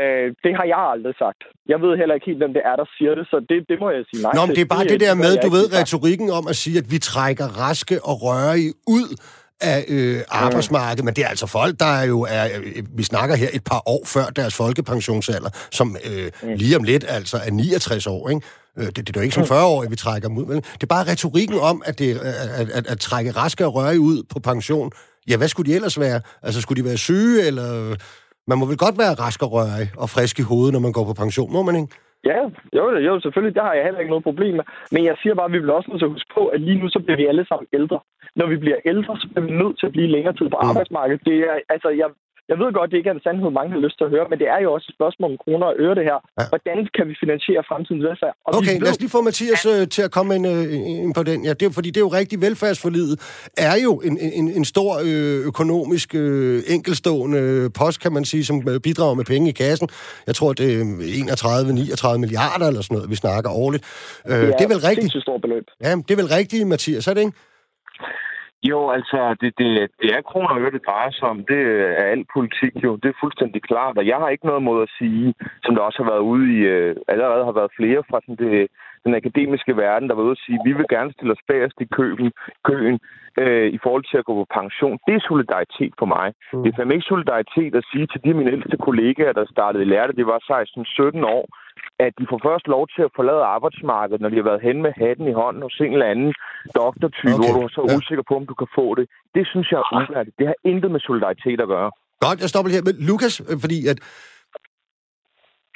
[0.00, 1.40] Øh, det har jeg aldrig sagt.
[1.72, 3.86] Jeg ved heller ikke helt, hvem det er, der siger det, så det, det må
[3.96, 6.28] jeg sige nej Nå, men det er bare det der gør med, du ved, retorikken
[6.38, 9.08] om at sige, at vi trækker raske og rørige ud
[9.72, 13.34] af øh, arbejdsmarkedet, men det er altså folk, der er jo er, øh, vi snakker
[13.36, 18.06] her et par år før deres folkepensionsalder, som øh, lige om lidt altså er 69
[18.06, 18.42] år, ikke?
[18.78, 20.46] Øh, Det, det er jo ikke som 40 år, vi trækker dem ud.
[20.46, 20.56] vel?
[20.56, 22.10] Det er bare retorikken om, at, det,
[22.60, 24.90] at, at, at trække raske og rørige ud på pension.
[25.30, 26.20] Ja, hvad skulle de ellers være?
[26.46, 27.68] Altså, skulle de være syge, eller...
[28.50, 31.04] Man må vel godt være rask og rørig og frisk i hovedet, når man går
[31.10, 31.90] på pension, må man ikke?
[32.30, 32.40] Ja,
[32.78, 33.54] jo, jo, selvfølgelig.
[33.58, 34.64] Der har jeg heller ikke noget problem med.
[34.94, 36.78] Men jeg siger bare, at vi vil også nødt til at huske på, at lige
[36.82, 37.98] nu så bliver vi alle sammen ældre.
[38.38, 40.68] Når vi bliver ældre, så bliver vi nødt til at blive længere tid på Mm.
[40.68, 41.20] arbejdsmarkedet.
[41.28, 42.08] Det er, altså, jeg,
[42.50, 44.38] jeg ved godt, det ikke er en sandhed, mange har lyst til at høre, men
[44.42, 46.18] det er jo også et spørgsmål om kroner og øre, det her.
[46.38, 46.44] Ja.
[46.52, 48.34] Hvordan kan vi finansiere fremtidens velfærd?
[48.46, 51.14] Og Okay, ved, lad os lige få Mathias øh, til at komme ind, øh, ind
[51.18, 51.38] på den.
[51.48, 52.38] Ja, det er, fordi det er jo rigtigt.
[52.46, 53.14] Velfærdsforlidet
[53.68, 57.42] er jo en, en, en stor øh, økonomisk øh, enkelstående
[57.80, 59.88] post, kan man sige, som øh, bidrager med penge i kassen.
[60.26, 60.84] Jeg tror, det er
[62.14, 63.84] 31-39 milliarder eller sådan noget, vi snakker årligt.
[64.28, 65.02] Øh, det, det er vel et rigtigt.
[65.02, 65.64] sindssygt stort beløb.
[65.84, 67.32] Ja, det er vel rigtigt, Mathias, er det ikke?
[68.70, 71.44] Jo, altså, det, det, det er kroner og øre, det drejer sig om.
[71.52, 71.60] Det
[72.00, 72.96] er al politik jo.
[72.96, 73.98] Det er fuldstændig klart.
[73.98, 75.34] Og jeg har ikke noget mod at sige,
[75.64, 78.68] som der også har været ude i, øh, allerede har været flere fra sådan det,
[79.04, 81.88] den akademiske verden, der var ude at sige, vi vil gerne stille os bagerst i
[81.96, 82.32] køen,
[82.64, 82.98] køen
[83.42, 84.98] øh, i forhold til at gå på pension.
[85.06, 86.28] Det er solidaritet for mig.
[86.52, 86.62] Mm.
[86.62, 89.90] Det er fandme ikke solidaritet at sige til de mine ældste kollegaer, der startede i
[89.92, 90.38] lærte, det var
[91.18, 91.44] 16-17 år,
[92.04, 94.92] at de får først lov til at forlade arbejdsmarkedet, når de har været hen med
[95.02, 96.32] hatten i hånden hos en eller anden
[96.82, 97.96] doktortype, Okay, hvor du er så ja.
[97.96, 99.04] usikker på, om du kan få det.
[99.36, 100.36] Det synes jeg er uværdigt.
[100.40, 101.90] Det har intet med solidaritet at gøre.
[102.26, 102.82] Godt, jeg stopper her.
[102.88, 103.98] Men Lukas, øh, fordi at...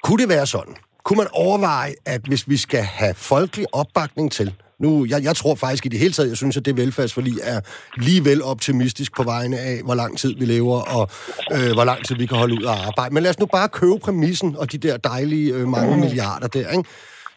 [0.04, 0.74] Kunne det være sådan?
[1.04, 4.48] Kunne man overveje, at hvis vi skal have folkelig opbakning til...
[4.80, 7.60] Nu, jeg, jeg tror faktisk i det hele taget, jeg synes, at det velfærdsforlig er
[7.96, 11.10] lige vel optimistisk på vegne af, hvor lang tid vi lever, og
[11.52, 13.14] øh, hvor lang tid vi kan holde ud og arbejde.
[13.14, 16.70] Men lad os nu bare købe præmissen og de der dejlige øh, mange milliarder der,
[16.70, 16.88] ikke?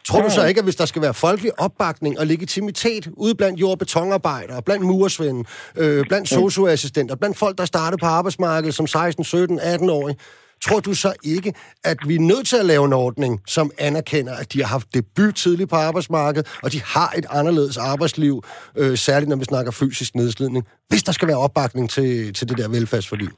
[0.08, 3.60] Tror du så ikke, at hvis der skal være folkelig opbakning og legitimitet ude blandt
[3.60, 5.44] jord- og betonarbejdere, blandt murersvende,
[5.76, 10.16] øh, blandt socioassistenter, blandt folk, der startede på arbejdsmarkedet som 16, 17, 18-årige,
[10.64, 11.54] tror du så ikke,
[11.84, 14.88] at vi er nødt til at lave en ordning, som anerkender, at de har haft
[14.94, 18.34] debut tidligt på arbejdsmarkedet, og de har et anderledes arbejdsliv,
[18.80, 22.58] øh, særligt når vi snakker fysisk nedslidning, hvis der skal være opbakning til, til det
[22.58, 23.28] der velfærdsforlig?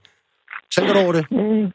[0.75, 1.25] Tænker du over det?
[1.31, 1.66] Mm.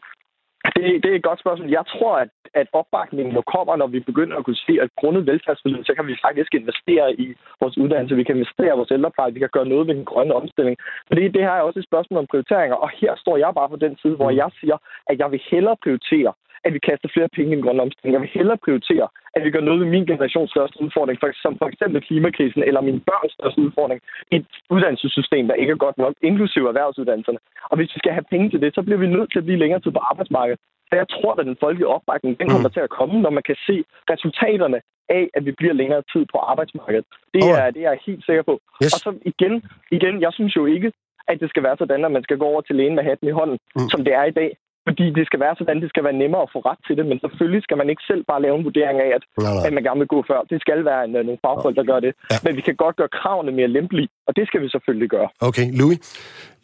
[0.76, 1.70] Det, det er et godt spørgsmål.
[1.80, 5.28] Jeg tror, at, at opbakningen jo kommer, når vi begynder at kunne se, at grundet
[5.28, 7.26] velfærdsforliget, så kan vi faktisk investere i
[7.62, 10.34] vores uddannelse, vi kan investere i vores ældrepleje, vi kan gøre noget ved den grønne
[10.34, 10.78] omstilling.
[11.08, 13.76] Fordi det her er også et spørgsmål om prioriteringer, og her står jeg bare på
[13.76, 14.78] den side, hvor jeg siger,
[15.10, 16.34] at jeg vil hellere prioritere,
[16.68, 18.14] at vi kaster flere penge i den grønne omstilling.
[18.18, 21.54] Jeg vil hellere prioritere, at vi gør noget ved min generations største udfordring, for, som
[21.62, 24.00] for eksempel klimakrisen, eller min børns største udfordring,
[24.38, 24.46] et
[24.76, 27.40] uddannelsessystem, der ikke er godt nok, inklusive erhvervsuddannelserne.
[27.72, 29.60] Og hvis vi skal have penge til det, så bliver vi nødt til at blive
[29.64, 30.60] længere tid på arbejdsmarkedet.
[30.90, 33.58] Så jeg tror, at den folkelige opbakning, den kommer til at komme, når man kan
[33.68, 33.76] se
[34.12, 37.06] resultaterne af, at vi bliver længere tid på arbejdsmarkedet.
[37.34, 37.74] Det er, Alright.
[37.76, 38.56] det er jeg helt sikker på.
[38.84, 38.94] Yes.
[38.94, 39.54] Og så igen,
[39.98, 40.92] igen, jeg synes jo ikke,
[41.30, 43.32] at det skal være sådan, at man skal gå over til lægen med hatten i
[43.40, 43.82] hånden, Mm.
[43.82, 43.90] mm.
[43.94, 44.52] som det er i dag.
[44.88, 47.18] Fordi det skal være sådan, det skal være nemmere at få ret til det, men
[47.26, 49.68] selvfølgelig skal man ikke selv bare lave en vurdering af, at, Nej, nej.
[49.68, 50.40] at man gerne vil gå før.
[50.52, 52.12] Det skal være en, øh, nogle fagfolk, der gør det.
[52.32, 52.38] Ja.
[52.46, 55.30] Men vi kan godt gøre kravene mere lempelige, og det skal vi selvfølgelig gøre.
[55.50, 56.00] Okay, Louis?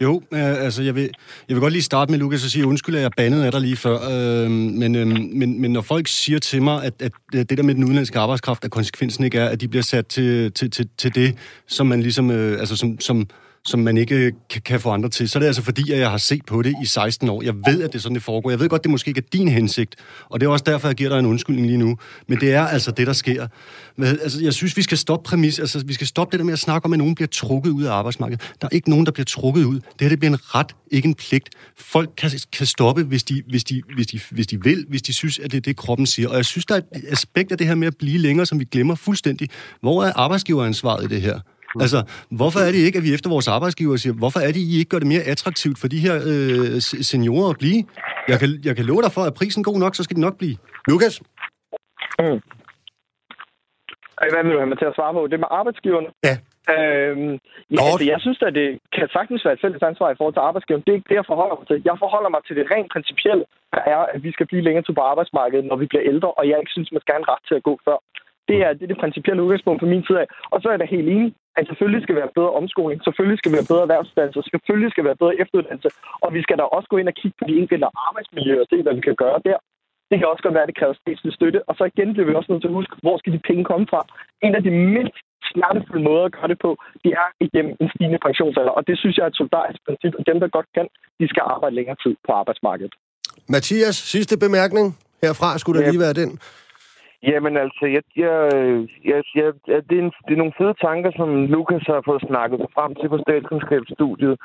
[0.06, 1.08] Jo, øh, altså jeg vil,
[1.48, 3.62] jeg vil godt lige starte med, Lukas, og sige undskyld, at jeg bandede af dig
[3.62, 3.98] lige før.
[4.14, 4.50] Øh,
[4.82, 5.08] men, øh,
[5.40, 7.12] men, men når folk siger til mig, at, at
[7.50, 10.54] det der med den udenlandske arbejdskraft, at konsekvensen ikke er, at de bliver sat til,
[10.54, 11.30] til, til, til det,
[11.68, 13.28] som man ligesom, øh, altså som, som,
[13.66, 14.32] som man ikke øh,
[14.66, 16.76] kan, få andre til, så er det altså fordi, at jeg har set på det
[16.84, 17.44] i 16 år.
[17.44, 18.50] Jeg ved, at det er sådan, det foregår.
[18.50, 19.96] Jeg ved godt, det måske ikke er din hensigt,
[20.30, 21.98] og det er også derfor, jeg giver dig en undskyldning lige nu.
[22.28, 23.48] Men det er altså det, der sker.
[23.98, 26.60] Altså, jeg synes, vi skal stoppe præmis, altså vi skal stoppe det der med at
[26.60, 28.54] snakke om, at nogen bliver trukket ud af arbejdsmarkedet.
[28.62, 29.76] Der er ikke nogen, der bliver trukket ud.
[29.76, 31.50] Det her det bliver en ret, ikke en pligt.
[31.78, 35.14] Folk kan, kan stoppe, hvis de, hvis, de, hvis, de, hvis de vil, hvis de
[35.14, 36.30] synes, at det er det, kroppen siger.
[36.30, 38.60] Og jeg synes, der er et aspekt af det her med at blive længere, som
[38.60, 39.50] vi glemmer fuldstændig.
[39.82, 41.40] Hvor er arbejdsgiveransvaret i det her?
[41.80, 42.00] Altså,
[42.40, 44.90] hvorfor er det ikke, at vi efter vores arbejdsgiver siger, hvorfor er det, I ikke
[44.90, 47.80] gør det mere attraktivt for de her øh, se- seniorer at blive?
[48.28, 50.38] Jeg kan, jeg kan love dig for, at prisen god nok, så skal det nok
[50.38, 50.58] blive.
[50.88, 51.16] Lukas?
[54.22, 55.22] Ej, Hvad vil du have mig til at svare på?
[55.32, 56.10] Det med arbejdsgiverne?
[56.28, 56.36] Ja.
[56.76, 57.34] Øhm,
[57.76, 60.48] ja, altså, jeg synes, at det kan sagtens være et fælles ansvar i forhold til
[60.50, 60.84] arbejdsgiveren.
[60.86, 61.78] Det er ikke det, jeg forholder mig til.
[61.90, 63.46] Jeg forholder mig til det rent principielle,
[63.76, 66.44] der er, at vi skal blive længere tid på arbejdsmarkedet, når vi bliver ældre, og
[66.50, 67.98] jeg ikke synes, man skal have en ret til at gå før.
[68.50, 70.28] Det er det, er det principielle udgangspunkt fra min side af.
[70.54, 73.54] Og så er jeg da helt enig, at selvfølgelig skal være bedre omskoling, selvfølgelig skal
[73.58, 75.90] være bedre erhvervsuddannelse, selvfølgelig skal være bedre efteruddannelse,
[76.26, 78.78] og vi skal da også gå ind og kigge på de enkelte arbejdsmiljøer og se,
[78.84, 79.58] hvad vi kan gøre der.
[80.10, 81.60] Det kan også godt være, at det kræver statslig støtte.
[81.70, 83.86] Og så igen bliver vi også nødt til at huske, hvor skal de penge komme
[83.92, 84.02] fra?
[84.46, 85.18] En af de mindst
[85.52, 86.72] smertefulde måder at gøre det på,
[87.04, 88.74] det er igennem en stigende pensionsalder.
[88.78, 90.88] Og det synes jeg er et solidarisk princip, og dem, der godt kan,
[91.20, 92.94] de skal arbejde længere tid på arbejdsmarkedet.
[93.54, 94.86] Mathias, sidste bemærkning
[95.24, 96.30] herfra skulle der lige være den.
[97.30, 98.36] Jamen altså, jeg, jeg,
[99.12, 99.48] jeg, jeg,
[99.90, 103.10] det, er en, det er nogle fede tanker, som Lukas har fået snakket frem til
[103.10, 104.36] på statskundskabsstudiet.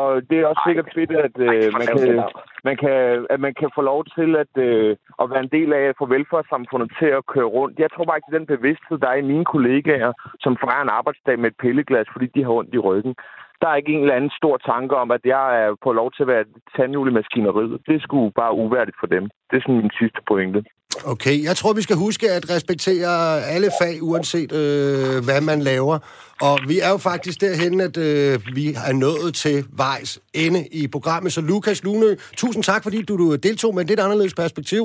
[0.00, 2.22] Og det er også sikkert fedt, at, øh, man, kan,
[2.68, 5.84] man, kan, at man kan få lov til at, øh, at være en del af
[5.88, 7.78] at få velfærdssamfundet til at køre rundt.
[7.78, 10.12] Jeg tror bare ikke, det er den bevidsthed, der er i mine kollegaer,
[10.44, 13.14] som fejrer en arbejdsdag med et pilleglas, fordi de har ondt i ryggen.
[13.60, 16.22] Der er ikke en eller anden stor tanke om, at jeg er på lov til
[16.22, 16.44] at være
[16.76, 17.80] tandhjul i maskineriet.
[17.88, 19.24] Det skulle bare uværdigt for dem.
[19.48, 20.60] Det er sådan min sidste pointe.
[21.04, 23.10] Okay, jeg tror, vi skal huske at respektere
[23.54, 25.98] alle fag, uanset øh, hvad man laver.
[26.42, 30.88] Og vi er jo faktisk derhen, at øh, vi er nået til vejs ende i
[30.88, 31.32] programmet.
[31.32, 34.84] Så Lukas Lunø, tusind tak, fordi du, du deltog med et lidt anderledes perspektiv.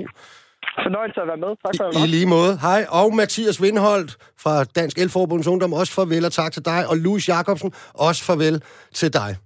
[0.85, 1.51] Fornøjelse at være med.
[1.65, 2.59] Tak for I lige måde.
[2.61, 2.85] Hej.
[2.89, 6.87] Og Mathias Vindholdt fra Dansk Elforbunds Ungdom, også farvel og tak til dig.
[6.89, 8.61] Og Louis Jacobsen, også farvel
[8.93, 9.37] til dig.